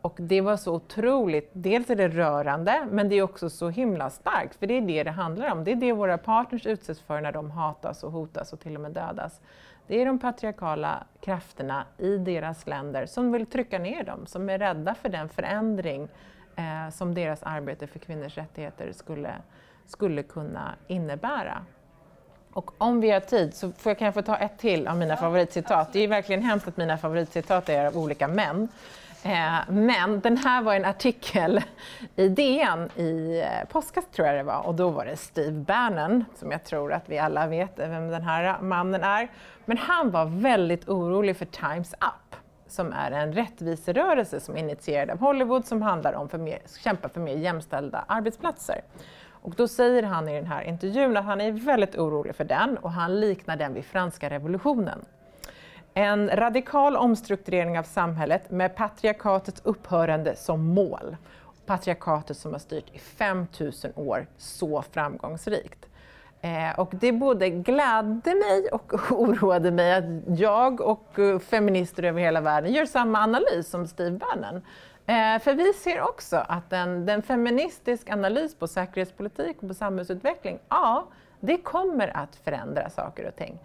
Och 0.01 0.17
det 0.21 0.41
var 0.41 0.57
så 0.57 0.75
otroligt, 0.75 1.51
dels 1.53 1.91
är 1.91 1.97
det 1.97 2.09
rörande 2.09 2.87
men 2.91 3.09
det 3.09 3.15
är 3.15 3.23
också 3.23 3.51
så 3.51 3.69
himla 3.69 4.11
starkt 4.11 4.57
för 4.57 4.67
det 4.67 4.75
är 4.75 4.81
det 4.81 5.03
det 5.03 5.11
handlar 5.11 5.53
om. 5.53 5.65
Det 5.65 5.73
är 5.73 5.77
det 5.77 5.93
våra 5.93 6.19
partners 6.19 6.67
utsätts 6.67 7.01
för 7.01 7.21
när 7.21 7.33
de 7.33 7.51
hatas 7.51 8.05
och 8.05 8.13
hotas 8.13 8.53
och 8.53 8.61
till 8.61 8.75
och 8.75 8.81
med 8.81 8.91
dödas. 8.91 9.41
Det 9.87 10.03
är 10.03 10.07
de 10.07 10.19
patriarkala 10.19 11.05
krafterna 11.21 11.85
i 11.99 12.17
deras 12.19 12.67
länder 12.67 13.07
som 13.07 13.33
vill 13.33 13.47
trycka 13.47 13.79
ner 13.79 14.05
dem, 14.05 14.27
som 14.27 14.51
är 14.51 14.59
rädda 14.59 14.95
för 14.95 15.09
den 15.09 15.29
förändring 15.29 16.09
eh, 16.57 16.91
som 16.93 17.15
deras 17.15 17.43
arbete 17.43 17.87
för 17.87 17.99
kvinnors 17.99 18.37
rättigheter 18.37 18.93
skulle, 18.93 19.35
skulle 19.87 20.23
kunna 20.23 20.75
innebära. 20.87 21.63
Och 22.53 22.71
om 22.79 23.01
vi 23.01 23.11
har 23.11 23.21
tid 23.21 23.55
så 23.55 23.73
får 23.73 23.91
jag, 23.91 23.99
kan 23.99 24.05
jag 24.05 24.15
få 24.15 24.23
ta 24.23 24.37
ett 24.37 24.59
till 24.59 24.89
av 24.89 24.97
mina 24.97 25.17
favoritcitat. 25.17 25.93
Det 25.93 26.01
är 26.01 26.09
verkligen 26.09 26.43
hemskt 26.43 26.69
att 26.69 26.77
mina 26.77 26.99
favoritcitat 26.99 27.69
är 27.69 27.87
av 27.87 27.97
olika 27.97 28.29
män. 28.29 28.69
Eh, 29.29 29.59
men 29.69 30.21
den 30.21 30.37
här 30.37 30.62
var 30.62 30.75
en 30.75 30.85
artikel 30.85 31.61
i 32.17 32.29
DN 32.29 32.91
i 32.97 33.41
eh, 33.41 33.69
påskas 33.69 34.05
tror 34.12 34.29
jag 34.29 34.37
det 34.37 34.43
var 34.43 34.67
och 34.67 34.75
då 34.75 34.91
var 34.91 35.05
det 35.05 35.17
Steve 35.17 35.53
Bannon, 35.53 36.25
som 36.35 36.51
jag 36.51 36.64
tror 36.64 36.93
att 36.93 37.09
vi 37.09 37.19
alla 37.19 37.47
vet 37.47 37.79
vem 37.79 38.09
den 38.09 38.23
här 38.23 38.61
mannen 38.61 39.03
är. 39.03 39.29
Men 39.64 39.79
han 39.79 40.11
var 40.11 40.25
väldigt 40.25 40.88
orolig 40.88 41.37
för 41.37 41.45
Times 41.45 41.93
Up 41.93 42.37
som 42.67 42.93
är 42.93 43.11
en 43.11 43.33
rättviserörelse 43.33 44.41
som 44.41 44.57
är 44.57 44.61
initierad 44.61 45.11
av 45.11 45.19
Hollywood 45.19 45.67
som 45.67 45.83
handlar 45.83 46.12
om 46.12 46.27
att 46.27 46.79
kämpa 46.85 47.09
för 47.09 47.21
mer 47.21 47.37
jämställda 47.37 48.05
arbetsplatser. 48.09 48.81
Och 49.31 49.55
då 49.55 49.69
säger 49.69 50.03
han 50.03 50.29
i 50.29 50.35
den 50.35 50.47
här 50.47 50.62
intervjun 50.62 51.17
att 51.17 51.25
han 51.25 51.41
är 51.41 51.53
väldigt 51.53 51.97
orolig 51.97 52.35
för 52.35 52.45
den 52.45 52.79
och 52.79 52.93
han 52.93 53.21
liknar 53.21 53.57
den 53.57 53.75
vid 53.75 53.85
franska 53.85 54.31
revolutionen. 54.31 54.99
En 55.99 56.31
radikal 56.31 56.97
omstrukturering 56.97 57.79
av 57.79 57.83
samhället 57.83 58.51
med 58.51 58.77
patriarkatets 58.77 59.61
upphörande 59.65 60.37
som 60.37 60.67
mål. 60.67 61.17
Patriarkatet 61.67 62.37
som 62.37 62.53
har 62.53 62.59
styrt 62.59 62.95
i 62.95 62.99
5000 62.99 63.93
år 63.95 64.27
så 64.37 64.83
framgångsrikt. 64.83 65.87
Eh, 66.41 66.79
och 66.79 66.93
det 66.93 67.13
både 67.13 67.51
gladde 67.51 68.35
mig 68.35 68.69
och 68.73 68.93
oroade 69.13 69.71
mig 69.71 69.95
att 69.95 70.39
jag 70.39 70.81
och 70.81 71.19
eh, 71.19 71.39
feminister 71.39 72.03
över 72.03 72.21
hela 72.21 72.41
världen 72.41 72.73
gör 72.73 72.87
samma 72.87 73.19
analys 73.19 73.71
som 73.71 73.87
Steve 73.87 74.19
Bannon. 74.19 74.57
Eh, 75.07 75.43
för 75.43 75.55
vi 75.55 75.73
ser 75.73 76.01
också 76.01 76.37
att 76.37 76.73
en, 76.73 77.07
den 77.07 77.23
feministisk 77.23 78.11
analys 78.11 78.55
på 78.55 78.67
säkerhetspolitik 78.67 79.57
och 79.63 79.69
på 79.69 79.75
samhällsutveckling, 79.75 80.59
ja, 80.69 81.09
det 81.41 81.57
kommer 81.57 82.17
att 82.17 82.37
förändra 82.37 82.91
saker 82.91 83.29
och 83.29 83.37
ting. 83.37 83.59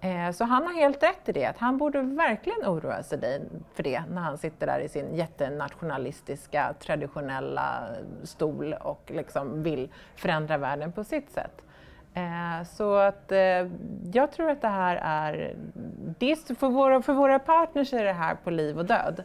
Eh, 0.00 0.30
så 0.30 0.44
han 0.44 0.66
har 0.66 0.74
helt 0.74 1.02
rätt 1.02 1.28
i 1.28 1.32
det, 1.32 1.46
att 1.46 1.58
han 1.58 1.78
borde 1.78 2.00
verkligen 2.00 2.64
oroa 2.66 3.02
sig 3.02 3.42
för 3.74 3.82
det 3.82 4.02
när 4.10 4.22
han 4.22 4.38
sitter 4.38 4.66
där 4.66 4.80
i 4.80 4.88
sin 4.88 5.14
jättenationalistiska, 5.14 6.74
traditionella 6.78 7.88
stol 8.22 8.72
och 8.72 9.10
liksom 9.14 9.62
vill 9.62 9.88
förändra 10.16 10.58
världen 10.58 10.92
på 10.92 11.04
sitt 11.04 11.30
sätt. 11.30 11.62
Eh, 12.14 12.66
så 12.66 12.94
att 12.94 13.32
eh, 13.32 13.68
jag 14.12 14.32
tror 14.32 14.50
att 14.50 14.62
det 14.62 14.68
här 14.68 14.96
är, 15.02 15.56
för 16.54 16.68
våra, 16.68 17.02
för 17.02 17.12
våra 17.12 17.38
partners 17.38 17.92
är 17.92 18.04
det 18.04 18.12
här 18.12 18.34
på 18.34 18.50
liv 18.50 18.78
och 18.78 18.86
död. 18.86 19.24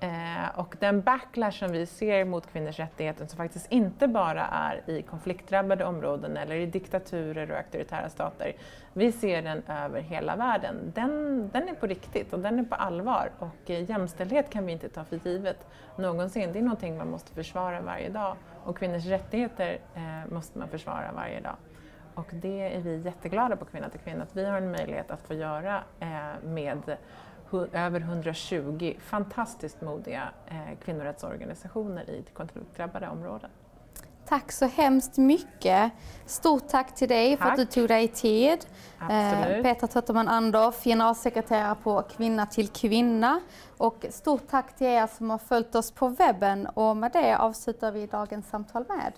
Eh, 0.00 0.58
och 0.58 0.76
den 0.80 1.00
backlash 1.00 1.52
som 1.58 1.72
vi 1.72 1.86
ser 1.86 2.24
mot 2.24 2.52
kvinnors 2.52 2.78
rättigheter 2.78 3.26
som 3.26 3.36
faktiskt 3.36 3.72
inte 3.72 4.08
bara 4.08 4.46
är 4.46 4.90
i 4.90 5.02
konfliktdrabbade 5.02 5.84
områden 5.84 6.36
eller 6.36 6.54
i 6.54 6.66
diktaturer 6.66 7.50
och 7.50 7.56
auktoritära 7.56 8.08
stater. 8.08 8.52
Vi 8.92 9.12
ser 9.12 9.42
den 9.42 9.62
över 9.68 10.00
hela 10.00 10.36
världen. 10.36 10.92
Den, 10.94 11.48
den 11.52 11.68
är 11.68 11.74
på 11.74 11.86
riktigt 11.86 12.32
och 12.32 12.40
den 12.40 12.58
är 12.58 12.64
på 12.64 12.74
allvar 12.74 13.30
och 13.38 13.70
eh, 13.70 13.90
jämställdhet 13.90 14.50
kan 14.50 14.66
vi 14.66 14.72
inte 14.72 14.88
ta 14.88 15.04
för 15.04 15.16
givet 15.28 15.66
någonsin. 15.96 16.52
Det 16.52 16.58
är 16.58 16.62
någonting 16.62 16.98
man 16.98 17.10
måste 17.10 17.32
försvara 17.32 17.80
varje 17.80 18.08
dag 18.08 18.36
och 18.64 18.78
kvinnors 18.78 19.06
rättigheter 19.06 19.78
eh, 19.94 20.32
måste 20.32 20.58
man 20.58 20.68
försvara 20.68 21.12
varje 21.14 21.40
dag. 21.40 21.56
Och 22.14 22.30
det 22.32 22.76
är 22.76 22.80
vi 22.80 22.96
jätteglada 22.96 23.56
på 23.56 23.64
Kvinna 23.64 23.88
till 23.88 24.00
kvinna 24.00 24.22
att 24.22 24.36
vi 24.36 24.44
har 24.44 24.56
en 24.56 24.70
möjlighet 24.70 25.10
att 25.10 25.22
få 25.22 25.34
göra 25.34 25.82
eh, 26.00 26.08
med 26.42 26.96
över 27.72 28.00
120 28.00 28.94
fantastiskt 29.00 29.80
modiga 29.80 30.28
eh, 30.46 30.78
kvinnorättsorganisationer 30.84 32.10
i 32.10 32.24
konfliktdrabbade 32.34 33.08
områden. 33.08 33.50
Tack 34.28 34.52
så 34.52 34.66
hemskt 34.66 35.16
mycket. 35.16 35.92
Stort 36.26 36.68
tack 36.68 36.94
till 36.94 37.08
dig 37.08 37.36
tack. 37.36 37.46
för 37.46 37.52
att 37.52 37.56
du 37.56 37.64
tog 37.64 37.88
dig 37.88 38.08
tid. 38.08 38.66
Absolut. 38.98 39.62
Petra 39.62 39.86
Tötterman 39.86 40.28
Andorf, 40.28 40.84
generalsekreterare 40.84 41.74
på 41.82 42.02
Kvinna 42.02 42.46
till 42.46 42.68
Kvinna. 42.68 43.40
Och 43.76 44.06
stort 44.10 44.48
tack 44.50 44.76
till 44.76 44.86
er 44.86 45.06
som 45.06 45.30
har 45.30 45.38
följt 45.38 45.74
oss 45.74 45.90
på 45.90 46.08
webben 46.08 46.66
och 46.66 46.96
med 46.96 47.12
det 47.12 47.36
avslutar 47.36 47.92
vi 47.92 48.06
dagens 48.06 48.48
samtal 48.48 48.84
med. 48.88 49.12